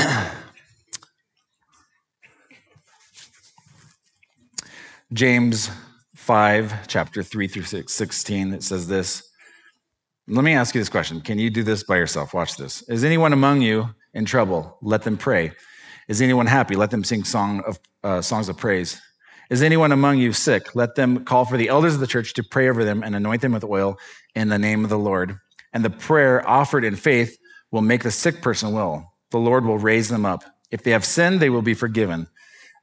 James 5.13 5.71
5, 6.17 6.87
chapter 6.89 7.23
3 7.23 7.49
through 7.49 7.65
6, 7.65 7.93
16, 7.93 8.55
it 8.55 8.63
says 8.63 8.87
this. 8.87 9.29
Let 10.29 10.45
me 10.45 10.55
ask 10.55 10.75
you 10.75 10.81
this 10.81 10.89
question. 10.89 11.21
Can 11.21 11.39
you 11.39 11.51
do 11.51 11.63
this 11.63 11.83
by 11.83 11.97
yourself? 11.97 12.33
Watch 12.33 12.57
this. 12.57 12.81
Is 12.89 13.05
anyone 13.05 13.33
among 13.33 13.61
you 13.61 13.91
in 14.15 14.25
trouble? 14.25 14.79
Let 14.81 15.03
them 15.03 15.19
pray. 15.19 15.53
Is 16.09 16.23
anyone 16.23 16.47
happy? 16.47 16.77
Let 16.77 16.91
them 16.91 17.05
sing 17.05 17.25
song 17.25 17.63
of, 17.67 17.79
uh, 18.05 18.23
songs 18.23 18.49
of 18.49 18.57
praise. 18.57 19.01
Is 19.51 19.63
anyone 19.63 19.93
among 19.93 20.19
you 20.19 20.33
sick? 20.33 20.75
Let 20.75 20.95
them 20.95 21.25
call 21.25 21.45
for 21.45 21.57
the 21.59 21.69
elders 21.69 21.95
of 21.95 22.01
the 22.01 22.07
church 22.07 22.33
to 22.35 22.43
pray 22.43 22.69
over 22.69 22.85
them 22.85 23.03
and 23.03 23.15
anoint 23.15 23.43
them 23.43 23.53
with 23.53 23.65
oil 23.65 23.99
in 24.35 24.49
the 24.49 24.59
name 24.59 24.85
of 24.85 24.91
the 24.91 24.99
Lord 24.99 25.39
and 25.73 25.85
the 25.85 25.91
prayer 25.91 26.47
offered 26.49 26.85
in 26.85 26.97
faith 26.97 27.39
will 27.71 27.83
make 27.83 28.03
the 28.03 28.11
sick 28.11 28.43
person 28.43 28.73
well. 28.73 29.15
The 29.31 29.39
Lord 29.39 29.65
will 29.65 29.79
raise 29.79 30.09
them 30.09 30.27
up. 30.27 30.45
If 30.71 30.83
they 30.83 30.91
have 30.91 31.05
sinned, 31.05 31.41
they 31.41 31.51
will 31.51 31.63
be 31.63 31.75
forgiven. 31.75 32.27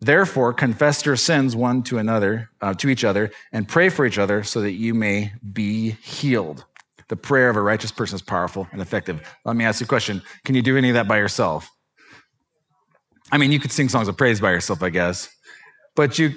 Therefore, 0.01 0.53
confess 0.53 1.05
your 1.05 1.17
sins 1.17 1.55
one 1.55 1.83
to 1.83 1.97
another, 1.97 2.49
uh, 2.61 2.73
to 2.75 2.89
each 2.89 3.03
other, 3.03 3.31
and 3.51 3.67
pray 3.67 3.89
for 3.89 4.05
each 4.05 4.17
other 4.17 4.43
so 4.43 4.61
that 4.61 4.71
you 4.71 4.93
may 4.93 5.31
be 5.51 5.91
healed. 6.01 6.65
The 7.09 7.17
prayer 7.17 7.49
of 7.49 7.55
a 7.55 7.61
righteous 7.61 7.91
person 7.91 8.15
is 8.15 8.21
powerful 8.21 8.67
and 8.71 8.81
effective. 8.81 9.21
Let 9.43 9.55
me 9.55 9.65
ask 9.65 9.81
you 9.81 9.85
a 9.85 9.87
question. 9.87 10.21
Can 10.45 10.55
you 10.55 10.61
do 10.61 10.77
any 10.77 10.89
of 10.89 10.93
that 10.93 11.07
by 11.07 11.17
yourself? 11.17 11.69
I 13.31 13.37
mean, 13.37 13.51
you 13.51 13.59
could 13.59 13.71
sing 13.71 13.89
songs 13.89 14.07
of 14.07 14.17
praise 14.17 14.39
by 14.39 14.51
yourself, 14.51 14.81
I 14.81 14.89
guess, 14.89 15.29
but 15.95 16.17
you 16.17 16.33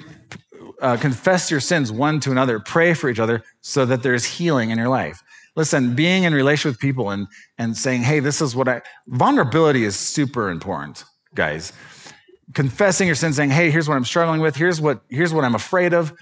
uh, 0.81 0.97
confess 0.97 1.51
your 1.51 1.61
sins 1.61 1.93
one 1.93 2.21
to 2.21 2.31
another, 2.31 2.59
pray 2.59 2.95
for 2.95 3.09
each 3.09 3.21
other 3.21 3.45
so 3.61 3.87
that 3.87 4.03
there's 4.03 4.25
healing 4.25 4.71
in 4.71 4.79
your 4.79 4.89
life. 4.89 5.23
Listen, 5.55 5.95
being 5.95 6.25
in 6.25 6.33
relation 6.33 6.71
with 6.71 6.79
people 6.79 7.11
and, 7.11 7.27
and 7.59 7.77
saying, 7.77 8.03
hey, 8.03 8.21
this 8.21 8.41
is 8.41 8.57
what 8.57 8.69
I, 8.69 8.83
vulnerability 9.09 9.85
is 9.85 9.97
super 9.97 10.51
important, 10.51 11.05
guys. 11.35 11.73
Confessing 12.55 13.07
your 13.07 13.15
sin, 13.17 13.33
saying, 13.33 13.51
hey, 13.51 13.71
here's 13.71 13.89
what 13.89 13.97
I'm 13.97 14.05
struggling 14.05 14.41
with, 14.41 14.57
here's 14.57 14.81
what, 14.81 15.03
here's 15.11 15.33
what 15.35 15.45
I'm 15.45 15.55
afraid 15.55 15.93
of. 15.93 16.13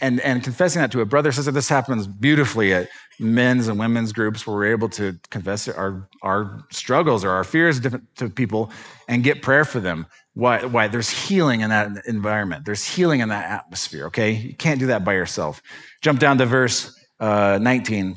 and, 0.00 0.20
and 0.20 0.44
confessing 0.44 0.80
that 0.82 0.92
to 0.92 1.00
a 1.00 1.06
brother 1.06 1.32
sister 1.32 1.50
this 1.50 1.68
happens 1.68 2.06
beautifully 2.06 2.74
at 2.74 2.88
men's 3.18 3.66
and 3.68 3.78
women's 3.78 4.12
groups 4.12 4.46
where 4.46 4.54
we're 4.54 4.70
able 4.70 4.90
to 4.90 5.18
confess 5.30 5.68
our, 5.68 6.08
our 6.22 6.64
struggles 6.70 7.24
or 7.24 7.30
our 7.30 7.44
fears 7.44 7.80
to 7.80 8.28
people 8.30 8.70
and 9.08 9.24
get 9.24 9.40
prayer 9.40 9.64
for 9.64 9.80
them. 9.80 10.06
Why, 10.34 10.62
why? 10.64 10.86
There's 10.88 11.08
healing 11.08 11.62
in 11.62 11.70
that 11.70 12.04
environment. 12.06 12.66
There's 12.66 12.84
healing 12.84 13.20
in 13.20 13.30
that 13.30 13.50
atmosphere 13.50 14.06
okay? 14.06 14.32
You 14.32 14.54
can't 14.54 14.78
do 14.78 14.86
that 14.88 15.02
by 15.04 15.14
yourself. 15.14 15.62
Jump 16.02 16.20
down 16.20 16.36
to 16.38 16.46
verse 16.46 16.94
uh, 17.20 17.58
19 17.62 18.16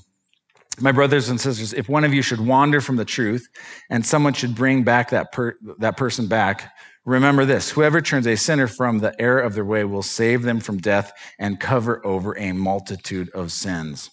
my 0.82 0.92
brothers 0.92 1.30
and 1.30 1.40
sisters 1.40 1.74
if 1.74 1.90
one 1.90 2.04
of 2.04 2.14
you 2.14 2.22
should 2.22 2.40
wander 2.40 2.82
from 2.82 2.96
the 2.96 3.06
truth 3.06 3.48
and 3.90 4.06
someone 4.06 4.34
should 4.34 4.56
bring 4.56 4.84
back 4.84 5.10
that, 5.10 5.32
per, 5.32 5.56
that 5.78 5.98
person 5.98 6.28
back 6.28 6.72
Remember 7.06 7.44
this 7.44 7.72
whoever 7.72 8.02
turns 8.02 8.28
a 8.28 8.36
sinner 8.36 8.68
from 8.68 9.00
the 9.00 9.20
error 9.20 9.40
of 9.40 9.56
their 9.56 9.66
way 9.66 9.84
will 9.84 10.04
save 10.04 10.44
them 10.44 10.60
from 10.60 10.78
death 10.78 11.12
and 11.40 11.60
cover 11.60 12.06
over 12.06 12.38
a 12.38 12.52
multitude 12.52 13.30
of 13.32 13.52
sins. 13.52 14.12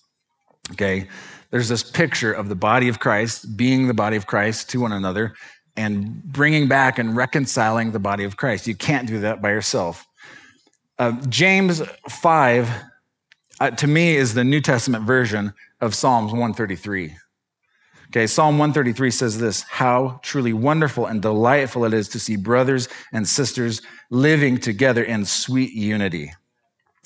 Okay? 0.72 1.06
There's 1.50 1.68
this 1.68 1.82
picture 1.82 2.32
of 2.32 2.48
the 2.48 2.54
body 2.54 2.88
of 2.88 2.98
Christ 2.98 3.56
being 3.56 3.86
the 3.86 3.94
body 3.94 4.16
of 4.16 4.26
Christ 4.26 4.70
to 4.70 4.80
one 4.80 4.92
another 4.92 5.34
and 5.76 6.22
bringing 6.22 6.68
back 6.68 6.98
and 6.98 7.14
reconciling 7.14 7.92
the 7.92 7.98
body 7.98 8.24
of 8.24 8.38
Christ. 8.38 8.66
You 8.66 8.74
can't 8.74 9.06
do 9.06 9.20
that 9.20 9.42
by 9.42 9.50
yourself. 9.50 10.06
Uh, 10.98 11.12
James 11.28 11.82
5, 12.08 12.70
uh, 13.60 13.70
to 13.70 13.86
me, 13.86 14.16
is 14.16 14.34
the 14.34 14.44
New 14.44 14.60
Testament 14.60 15.04
version 15.04 15.52
of 15.80 15.94
Psalms 15.94 16.32
133. 16.32 17.16
Okay, 18.08 18.26
Psalm 18.26 18.58
133 18.58 19.10
says 19.10 19.38
this 19.38 19.62
How 19.62 20.20
truly 20.22 20.52
wonderful 20.52 21.06
and 21.06 21.20
delightful 21.20 21.84
it 21.84 21.92
is 21.92 22.08
to 22.10 22.20
see 22.20 22.36
brothers 22.36 22.88
and 23.12 23.26
sisters 23.26 23.82
living 24.10 24.58
together 24.58 25.02
in 25.02 25.24
sweet 25.24 25.72
unity. 25.72 26.32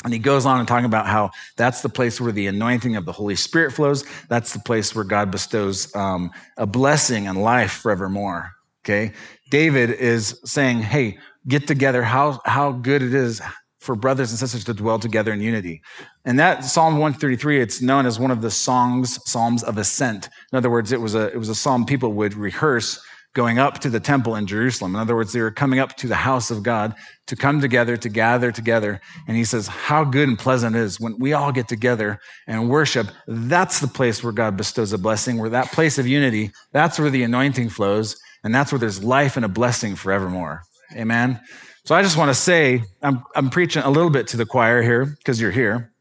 And 0.05 0.13
he 0.13 0.19
goes 0.19 0.47
on 0.47 0.59
and 0.59 0.69
talking 0.69 0.87
about 0.87 1.07
how 1.07 1.31
that's 1.57 1.83
the 1.83 1.89
place 1.89 2.21
where 2.21 2.33
the 2.33 2.47
anointing 2.47 2.97
of 2.97 3.05
the 3.05 3.13
Holy 3.13 3.37
Spirit 3.37 3.73
flows. 3.73 4.05
That's 4.29 4.53
the 4.53 4.59
place 4.61 4.95
where 4.95 5.05
God 5.05 5.31
bestows 5.31 5.95
um, 5.95 6.31
a 6.57 6.67
blessing 6.67 7.27
and 7.27 7.43
life 7.43 7.73
forevermore. 7.73 8.51
Okay, 8.85 9.13
David 9.51 9.91
is 9.91 10.41
saying, 10.45 10.81
"Hey, 10.81 11.19
get 11.49 11.67
together. 11.67 12.03
How 12.03 12.41
how 12.47 12.73
good 12.73 13.03
it 13.03 13.15
is 13.15 13.43
for 13.81 13.97
brothers 13.97 14.31
and 14.31 14.39
sisters 14.39 14.65
to 14.65 14.75
dwell 14.75 14.99
together 14.99 15.33
in 15.33 15.41
unity. 15.41 15.83
And 16.25 16.39
that 16.39 16.65
Psalm 16.65 16.95
133, 16.95 17.61
it's 17.61 17.81
known 17.81 18.07
as 18.07 18.21
one 18.21 18.31
of 18.31 18.43
the 18.43 18.51
songs, 18.51 19.19
Psalms 19.25 19.63
of 19.65 19.79
Ascent. 19.79 20.29
In 20.53 20.57
other 20.59 20.71
words, 20.71 20.93
it 20.93 21.01
was 21.01 21.15
a, 21.15 21.33
it 21.33 21.39
was 21.39 21.49
a 21.49 21.55
psalm 21.55 21.87
people 21.87 22.13
would 22.13 22.35
rehearse 22.35 23.01
going 23.33 23.59
up 23.59 23.79
to 23.79 23.89
the 23.89 24.01
temple 24.01 24.35
in 24.35 24.47
Jerusalem. 24.47 24.95
In 24.95 25.01
other 25.01 25.15
words, 25.15 25.33
they 25.33 25.41
were 25.41 25.53
coming 25.53 25.79
up 25.79 25.97
to 25.99 26.09
the 26.09 26.17
house 26.17 26.51
of 26.51 26.63
God 26.63 26.95
to 27.27 27.37
come 27.37 27.61
together, 27.61 27.97
to 27.97 28.09
gather 28.09 28.51
together. 28.51 29.01
And 29.29 29.37
he 29.37 29.45
says, 29.45 29.69
how 29.69 30.05
good 30.05 30.29
and 30.29 30.39
pleasant 30.39 30.75
it 30.75 30.81
is 30.81 31.01
when 31.01 31.17
we 31.19 31.33
all 31.33 31.53
get 31.53 31.69
together 31.69 32.19
and 32.49 32.69
worship. 32.69 33.07
That's 33.29 33.79
the 33.81 33.87
place 33.87 34.23
where 34.25 34.33
God 34.33 34.57
bestows 34.57 34.93
a 34.93 34.99
blessing, 34.99 35.39
where 35.39 35.51
that 35.51 35.71
place 35.73 35.97
of 35.97 36.09
unity, 36.09 36.51
that's 36.73 36.99
where 36.99 37.11
the 37.11 37.23
anointing 37.23 37.69
flows. 37.69 38.17
And 38.43 38.55
that's 38.55 38.73
where 38.73 38.79
there's 38.79 39.05
life 39.05 39.37
and 39.37 39.45
a 39.45 39.49
blessing 39.49 39.95
forevermore. 39.95 40.63
Amen. 40.97 41.41
So 41.91 41.97
I 41.97 42.03
just 42.03 42.17
want 42.17 42.29
to 42.29 42.37
say, 42.37 42.85
I'm, 43.03 43.25
I'm 43.35 43.51
preaching 43.51 43.83
a 43.83 43.91
little 43.91 44.11
bit 44.11 44.29
to 44.29 44.37
the 44.37 44.47
choir 44.47 44.81
here 44.81 45.07
because 45.07 45.41
you're 45.41 45.51
here. 45.51 45.93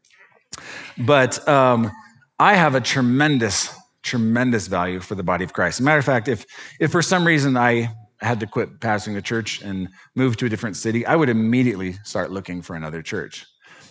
But 0.96 1.48
um, 1.48 1.90
I 2.38 2.54
have 2.54 2.76
a 2.76 2.80
tremendous, 2.80 3.76
tremendous 4.04 4.68
value 4.68 5.00
for 5.00 5.16
the 5.16 5.24
body 5.24 5.42
of 5.42 5.52
Christ. 5.52 5.80
Matter 5.80 5.98
of 5.98 6.04
fact, 6.04 6.28
if, 6.28 6.46
if 6.78 6.92
for 6.92 7.02
some 7.02 7.26
reason 7.26 7.56
I 7.56 7.88
had 8.20 8.38
to 8.38 8.46
quit 8.46 8.78
pastoring 8.78 9.14
the 9.14 9.20
church 9.20 9.62
and 9.62 9.88
move 10.14 10.36
to 10.36 10.46
a 10.46 10.48
different 10.48 10.76
city, 10.76 11.04
I 11.04 11.16
would 11.16 11.28
immediately 11.28 11.94
start 12.04 12.30
looking 12.30 12.62
for 12.62 12.76
another 12.76 13.02
church. 13.02 13.44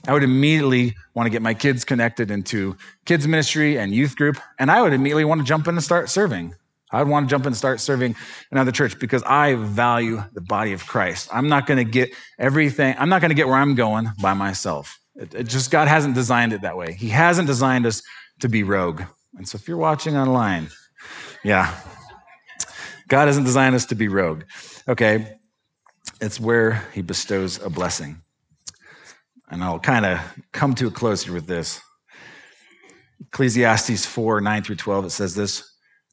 I 0.07 0.13
would 0.13 0.23
immediately 0.23 0.95
want 1.15 1.25
to 1.25 1.31
get 1.31 1.41
my 1.41 1.53
kids 1.53 1.83
connected 1.83 2.31
into 2.31 2.77
kids 3.03 3.27
ministry 3.27 3.77
and 3.77 3.93
youth 3.93 4.15
group, 4.15 4.37
and 4.57 4.71
I 4.71 4.81
would 4.81 4.93
immediately 4.93 5.25
want 5.25 5.41
to 5.41 5.45
jump 5.45 5.67
in 5.67 5.75
and 5.75 5.83
start 5.83 6.07
serving. 6.07 6.55
I 6.91 7.03
would 7.03 7.09
want 7.09 7.27
to 7.27 7.29
jump 7.29 7.43
in 7.43 7.47
and 7.47 7.57
start 7.57 7.79
serving 7.79 8.15
another 8.51 8.71
church 8.71 8.97
because 8.97 9.21
I 9.23 9.55
value 9.55 10.23
the 10.33 10.41
body 10.41 10.73
of 10.73 10.85
Christ. 10.87 11.29
I'm 11.31 11.47
not 11.47 11.67
going 11.67 11.77
to 11.77 11.89
get 11.89 12.09
everything, 12.39 12.95
I'm 12.97 13.09
not 13.09 13.21
going 13.21 13.29
to 13.29 13.35
get 13.35 13.47
where 13.47 13.57
I'm 13.57 13.75
going 13.75 14.09
by 14.21 14.33
myself. 14.33 14.99
It, 15.15 15.33
it 15.35 15.43
just, 15.47 15.69
God 15.69 15.87
hasn't 15.87 16.15
designed 16.15 16.53
it 16.53 16.61
that 16.61 16.77
way. 16.77 16.93
He 16.93 17.09
hasn't 17.09 17.47
designed 17.47 17.85
us 17.85 18.01
to 18.39 18.49
be 18.49 18.63
rogue. 18.63 19.03
And 19.37 19.47
so 19.47 19.57
if 19.57 19.67
you're 19.67 19.77
watching 19.77 20.17
online, 20.17 20.69
yeah, 21.43 21.79
God 23.07 23.27
hasn't 23.27 23.45
designed 23.45 23.75
us 23.75 23.85
to 23.87 23.95
be 23.95 24.07
rogue. 24.07 24.43
Okay, 24.87 25.37
it's 26.21 26.39
where 26.39 26.87
He 26.93 27.01
bestows 27.01 27.61
a 27.61 27.69
blessing. 27.69 28.21
And 29.49 29.63
I'll 29.63 29.79
kind 29.79 30.05
of 30.05 30.19
come 30.51 30.75
to 30.75 30.87
a 30.87 30.91
close 30.91 31.23
here 31.23 31.33
with 31.33 31.47
this. 31.47 31.81
Ecclesiastes 33.27 34.05
4 34.05 34.41
9 34.41 34.63
through 34.63 34.75
12, 34.75 35.05
it 35.05 35.09
says 35.09 35.35
this 35.35 35.68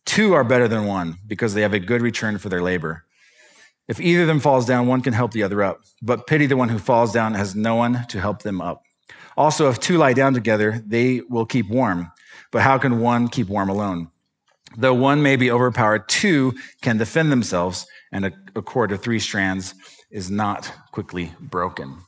Two 0.07 0.33
are 0.33 0.45
better 0.45 0.69
than 0.69 0.87
one 0.87 1.19
because 1.27 1.53
they 1.53 1.62
have 1.62 1.75
a 1.75 1.79
good 1.79 2.01
return 2.01 2.38
for 2.38 2.49
their 2.49 2.62
labor. 2.62 3.05
If 3.88 4.01
either 4.01 4.23
of 4.23 4.27
them 4.29 4.40
falls 4.40 4.64
down, 4.66 4.87
one 4.87 5.03
can 5.03 5.12
help 5.12 5.33
the 5.33 5.42
other 5.42 5.62
up. 5.62 5.83
But 6.03 6.27
pity 6.27 6.47
the 6.47 6.57
one 6.57 6.69
who 6.69 6.79
falls 6.79 7.12
down 7.12 7.35
has 7.35 7.55
no 7.55 7.75
one 7.75 8.07
to 8.09 8.21
help 8.21 8.42
them 8.42 8.61
up. 8.61 8.83
Also, 9.37 9.69
if 9.69 9.79
two 9.79 9.99
lie 9.99 10.12
down 10.12 10.33
together, 10.33 10.83
they 10.87 11.21
will 11.29 11.45
keep 11.45 11.69
warm. 11.69 12.11
But 12.51 12.62
how 12.62 12.79
can 12.79 13.01
one 13.01 13.29
keep 13.29 13.49
warm 13.49 13.69
alone? 13.69 14.09
Though 14.79 14.95
one 14.95 15.23
may 15.23 15.37
be 15.37 15.51
overpowered, 15.51 16.09
two 16.09 16.55
can 16.83 16.97
defend 16.97 17.31
themselves, 17.31 17.87
and 18.12 18.27
a, 18.27 18.33
a 18.55 18.62
cord 18.62 18.92
of 18.92 19.03
three 19.03 19.21
strands 19.21 19.75
is 20.11 20.31
not 20.31 20.73
quickly 20.92 21.33
broken. 21.40 21.99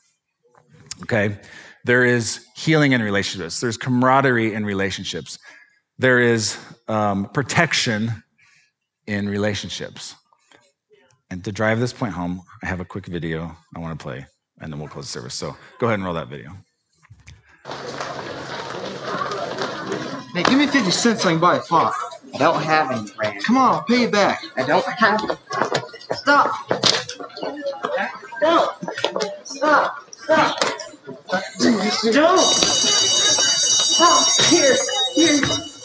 Okay? 1.03 1.39
There 1.85 2.05
is 2.05 2.47
healing 2.57 2.93
in 2.93 3.03
relationships, 3.03 3.61
there's 3.61 3.77
camaraderie 3.77 4.55
in 4.55 4.65
relationships 4.65 5.39
there 5.99 6.21
is 6.21 6.57
um, 6.87 7.27
protection 7.27 8.11
in 9.07 9.29
relationships. 9.29 10.15
And 11.31 11.45
to 11.45 11.53
drive 11.53 11.81
this 11.81 11.93
point 11.93 12.15
home, 12.15 12.43
I 12.63 12.67
have 12.67 12.81
a 12.81 12.85
quick 12.85 13.07
video 13.07 13.55
I 13.77 13.81
want 13.81 13.99
to 13.99 14.03
play, 14.03 14.25
and 14.61 14.73
then 14.73 14.79
we'll 14.79 14.89
close 14.89 15.07
the 15.07 15.11
service. 15.11 15.35
So 15.35 15.57
go 15.79 15.89
ahead 15.89 15.99
and 15.99 16.05
roll 16.05 16.15
that 16.15 16.29
video. 16.29 16.53
Hey, 20.35 20.43
give 20.45 20.59
me 20.59 20.67
50 20.67 20.91
cents 20.91 21.23
so 21.23 21.29
I 21.29 21.33
can 21.33 21.41
buy 21.41 21.57
a 21.57 21.61
pot. 21.61 21.95
I 22.35 22.39
don't 22.39 22.63
have 22.63 22.91
any, 22.91 23.11
Brand. 23.17 23.45
Come 23.45 23.57
on, 23.57 23.75
I'll 23.75 23.83
pay 23.83 24.03
you 24.03 24.11
back. 24.11 24.43
I 24.57 24.65
don't 24.65 24.85
have 24.85 25.27
them. 25.27 25.37
Stop! 26.13 26.55
Stop! 28.39 28.85
Stop! 29.45 30.05
Stop! 30.25 30.61
Don't! 32.13 32.39
Stop! 33.81 34.27
Here! 34.49 34.77
Here! 35.15 35.78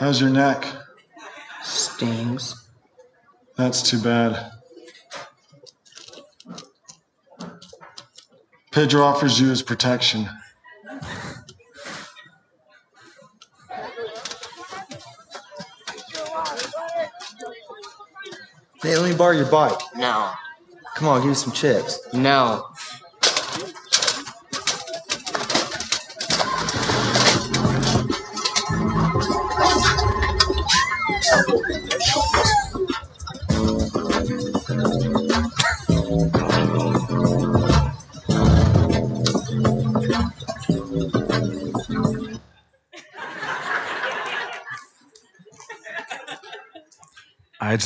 How's 0.00 0.18
your 0.18 0.30
neck? 0.30 0.64
Stings. 1.62 2.70
That's 3.58 3.82
too 3.82 4.00
bad. 4.00 4.50
Pedro 8.70 9.02
offers 9.02 9.38
you 9.38 9.48
his 9.50 9.60
protection. 9.60 10.26
Hey, 18.82 18.96
let 18.96 19.10
me 19.10 19.14
borrow 19.14 19.36
your 19.36 19.50
bike. 19.50 19.78
No. 19.96 20.32
Come 20.94 21.08
on, 21.08 21.20
give 21.20 21.28
me 21.28 21.34
some 21.34 21.52
chips. 21.52 22.00
No. 22.14 22.68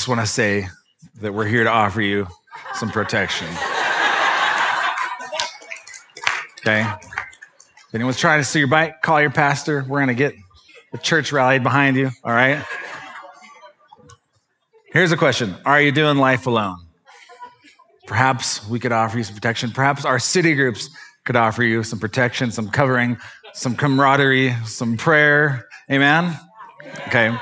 Just 0.04 0.08
want 0.10 0.20
to 0.20 0.26
say 0.26 0.68
that 1.22 1.32
we're 1.32 1.46
here 1.46 1.64
to 1.64 1.70
offer 1.70 2.02
you 2.02 2.26
some 2.74 2.90
protection. 2.90 3.46
Okay? 6.58 6.82
If 6.82 7.94
anyone's 7.94 8.18
trying 8.18 8.38
to 8.38 8.44
steal 8.44 8.60
your 8.60 8.68
bike, 8.68 9.00
call 9.00 9.18
your 9.22 9.30
pastor. 9.30 9.82
We're 9.88 10.00
going 10.00 10.08
to 10.08 10.14
get 10.14 10.34
the 10.92 10.98
church 10.98 11.32
rallied 11.32 11.62
behind 11.62 11.96
you. 11.96 12.10
All 12.22 12.32
right? 12.32 12.62
Here's 14.92 15.10
a 15.10 15.16
question 15.16 15.56
Are 15.64 15.80
you 15.80 15.90
doing 15.90 16.18
life 16.18 16.46
alone? 16.46 16.76
Perhaps 18.06 18.68
we 18.68 18.78
could 18.78 18.92
offer 18.92 19.16
you 19.16 19.24
some 19.24 19.34
protection. 19.34 19.70
Perhaps 19.70 20.04
our 20.04 20.18
city 20.18 20.54
groups 20.54 20.90
could 21.24 21.36
offer 21.36 21.62
you 21.62 21.82
some 21.82 21.98
protection, 21.98 22.50
some 22.50 22.68
covering 22.68 23.16
some 23.54 23.74
camaraderie, 23.74 24.54
some 24.66 24.98
prayer. 24.98 25.66
Amen? 25.90 26.38
Okay. 27.06 27.34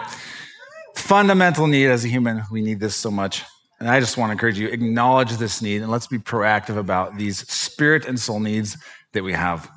Fundamental 1.13 1.67
need 1.67 1.89
as 1.89 2.07
a 2.07 2.09
human, 2.09 2.43
we 2.51 2.63
need 2.63 2.81
this 2.81 2.97
so 2.97 3.11
much. 3.11 3.45
And 3.79 3.87
I 3.87 4.01
just 4.01 4.17
want 4.17 4.31
to 4.31 4.33
encourage 4.33 4.59
you, 4.59 4.69
acknowledge 4.69 5.33
this 5.33 5.61
need 5.61 5.83
and 5.83 5.91
let's 5.91 6.07
be 6.07 6.17
proactive 6.17 6.79
about 6.79 7.19
these 7.19 7.47
spirit 7.53 8.07
and 8.07 8.19
soul 8.19 8.41
needs 8.41 8.79
that 9.13 9.23
we 9.23 9.35
have. 9.35 9.71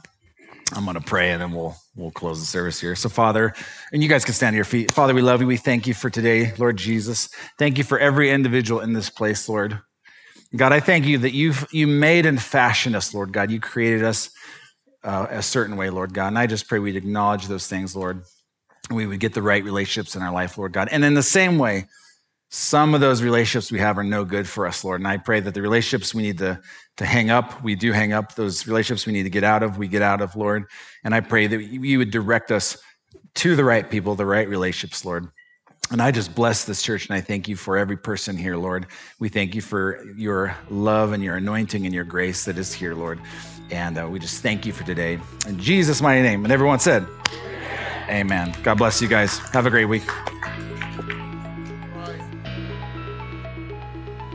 I'm 0.71 0.85
going 0.85 0.95
to 0.95 1.01
pray 1.01 1.31
and 1.31 1.41
then 1.41 1.51
we'll 1.51 1.75
we'll 1.93 2.11
close 2.11 2.39
the 2.39 2.45
service 2.45 2.79
here. 2.79 2.95
So 2.95 3.09
Father, 3.09 3.53
and 3.91 4.01
you 4.01 4.07
guys 4.07 4.23
can 4.23 4.33
stand 4.33 4.53
to 4.53 4.55
your 4.55 4.63
feet. 4.63 4.93
Father, 4.93 5.13
we 5.13 5.21
love 5.21 5.41
you. 5.41 5.47
We 5.47 5.57
thank 5.57 5.87
you 5.87 5.93
for 5.93 6.09
today, 6.09 6.53
Lord 6.57 6.77
Jesus. 6.77 7.27
Thank 7.59 7.77
you 7.77 7.83
for 7.83 7.99
every 7.99 8.31
individual 8.31 8.79
in 8.79 8.93
this 8.93 9.09
place, 9.09 9.49
Lord. 9.49 9.81
God, 10.55 10.71
I 10.71 10.79
thank 10.79 11.03
you 11.03 11.17
that 11.17 11.33
you've 11.33 11.67
you 11.73 11.85
made 11.85 12.25
and 12.25 12.41
fashioned 12.41 12.95
us, 12.95 13.13
Lord 13.13 13.33
God. 13.33 13.51
You 13.51 13.59
created 13.59 14.05
us 14.05 14.29
uh, 15.03 15.27
a 15.29 15.43
certain 15.43 15.75
way, 15.75 15.89
Lord 15.89 16.13
God. 16.13 16.27
And 16.27 16.39
I 16.39 16.47
just 16.47 16.69
pray 16.69 16.79
we'd 16.79 16.95
acknowledge 16.95 17.47
those 17.47 17.67
things, 17.67 17.93
Lord. 17.93 18.23
We 18.91 19.07
would 19.07 19.19
get 19.19 19.33
the 19.33 19.41
right 19.41 19.63
relationships 19.63 20.15
in 20.15 20.21
our 20.21 20.31
life, 20.31 20.57
Lord 20.57 20.73
God. 20.73 20.89
And 20.91 21.03
in 21.03 21.13
the 21.13 21.23
same 21.23 21.57
way, 21.57 21.85
some 22.49 22.93
of 22.93 23.01
those 23.01 23.21
relationships 23.21 23.71
we 23.71 23.79
have 23.79 23.97
are 23.97 24.03
no 24.03 24.23
good 24.23 24.47
for 24.47 24.67
us, 24.67 24.83
Lord. 24.83 25.01
And 25.01 25.07
I 25.07 25.17
pray 25.17 25.39
that 25.39 25.53
the 25.53 25.61
relationships 25.61 26.13
we 26.13 26.21
need 26.21 26.37
to, 26.37 26.61
to 26.97 27.05
hang 27.05 27.29
up, 27.29 27.61
we 27.63 27.75
do 27.75 27.91
hang 27.91 28.13
up. 28.13 28.35
Those 28.35 28.67
relationships 28.67 29.05
we 29.05 29.13
need 29.13 29.23
to 29.23 29.29
get 29.29 29.43
out 29.43 29.63
of, 29.63 29.77
we 29.77 29.87
get 29.87 30.01
out 30.01 30.21
of, 30.21 30.35
Lord. 30.35 30.65
And 31.03 31.13
I 31.13 31.19
pray 31.21 31.47
that 31.47 31.61
you 31.61 31.97
would 31.97 32.11
direct 32.11 32.51
us 32.51 32.77
to 33.35 33.55
the 33.55 33.63
right 33.63 33.89
people, 33.89 34.15
the 34.15 34.25
right 34.25 34.47
relationships, 34.47 35.03
Lord. 35.03 35.27
And 35.91 36.01
I 36.01 36.11
just 36.11 36.33
bless 36.33 36.65
this 36.65 36.81
church 36.81 37.07
and 37.07 37.15
I 37.15 37.21
thank 37.21 37.47
you 37.47 37.55
for 37.55 37.77
every 37.77 37.97
person 37.97 38.37
here, 38.37 38.57
Lord. 38.57 38.87
We 39.19 39.29
thank 39.29 39.53
you 39.53 39.61
for 39.61 40.03
your 40.15 40.55
love 40.69 41.11
and 41.11 41.23
your 41.23 41.35
anointing 41.35 41.85
and 41.85 41.93
your 41.93 42.05
grace 42.05 42.45
that 42.45 42.57
is 42.57 42.73
here, 42.73 42.95
Lord. 42.95 43.19
And 43.69 43.97
uh, 43.97 44.07
we 44.09 44.17
just 44.17 44.41
thank 44.41 44.65
you 44.65 44.73
for 44.73 44.83
today. 44.83 45.19
In 45.47 45.59
Jesus' 45.59 46.01
mighty 46.01 46.21
name. 46.21 46.43
And 46.43 46.51
everyone 46.51 46.79
said. 46.79 47.05
Amen. 48.09 48.53
God 48.63 48.77
bless 48.77 49.01
you 49.01 49.07
guys. 49.07 49.39
Have 49.49 49.65
a 49.65 49.69
great 49.69 49.85
week. 49.85 50.03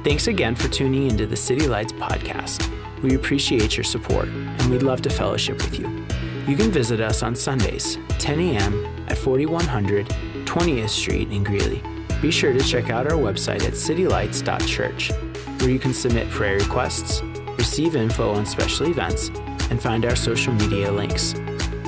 Thanks 0.03 0.29
again 0.29 0.55
for 0.55 0.69
tuning 0.69 1.11
into 1.11 1.27
the 1.27 1.37
City 1.37 1.67
Lights 1.67 1.93
podcast. 1.93 2.69
We 3.03 3.15
appreciate 3.15 3.77
your 3.77 3.85
support 3.85 4.29
and 4.29 4.71
we'd 4.71 4.83
love 4.83 5.03
to 5.03 5.11
fellowship 5.11 5.57
with 5.63 5.79
you. 5.79 6.07
You 6.47 6.57
can 6.57 6.71
visit 6.71 7.01
us 7.01 7.23
on 7.23 7.35
Sundays, 7.37 7.99
10 8.19 8.41
a.m. 8.41 9.07
at 9.09 9.19
4100 9.19 10.09
20th 10.51 10.89
Street 10.89 11.31
in 11.31 11.45
Greeley. 11.45 11.81
Be 12.21 12.33
sure 12.33 12.53
to 12.53 12.61
check 12.61 12.91
out 12.91 13.07
our 13.07 13.17
website 13.17 13.63
at 13.63 13.75
citylights.church, 13.75 15.13
where 15.61 15.71
you 15.71 15.79
can 15.79 15.95
submit 15.95 16.29
prayer 16.31 16.59
requests, 16.59 17.23
receive 17.57 17.95
info 17.95 18.33
on 18.33 18.45
special 18.45 18.89
events, 18.89 19.29
and 19.71 19.81
find 19.81 20.05
our 20.05 20.17
social 20.17 20.53
media 20.53 20.91
links. 20.91 21.35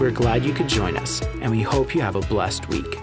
We're 0.02 0.10
glad 0.10 0.44
you 0.44 0.52
could 0.52 0.68
join 0.68 0.96
us, 0.96 1.22
and 1.42 1.52
we 1.52 1.62
hope 1.62 1.94
you 1.94 2.00
have 2.00 2.16
a 2.16 2.20
blessed 2.22 2.68
week. 2.68 2.98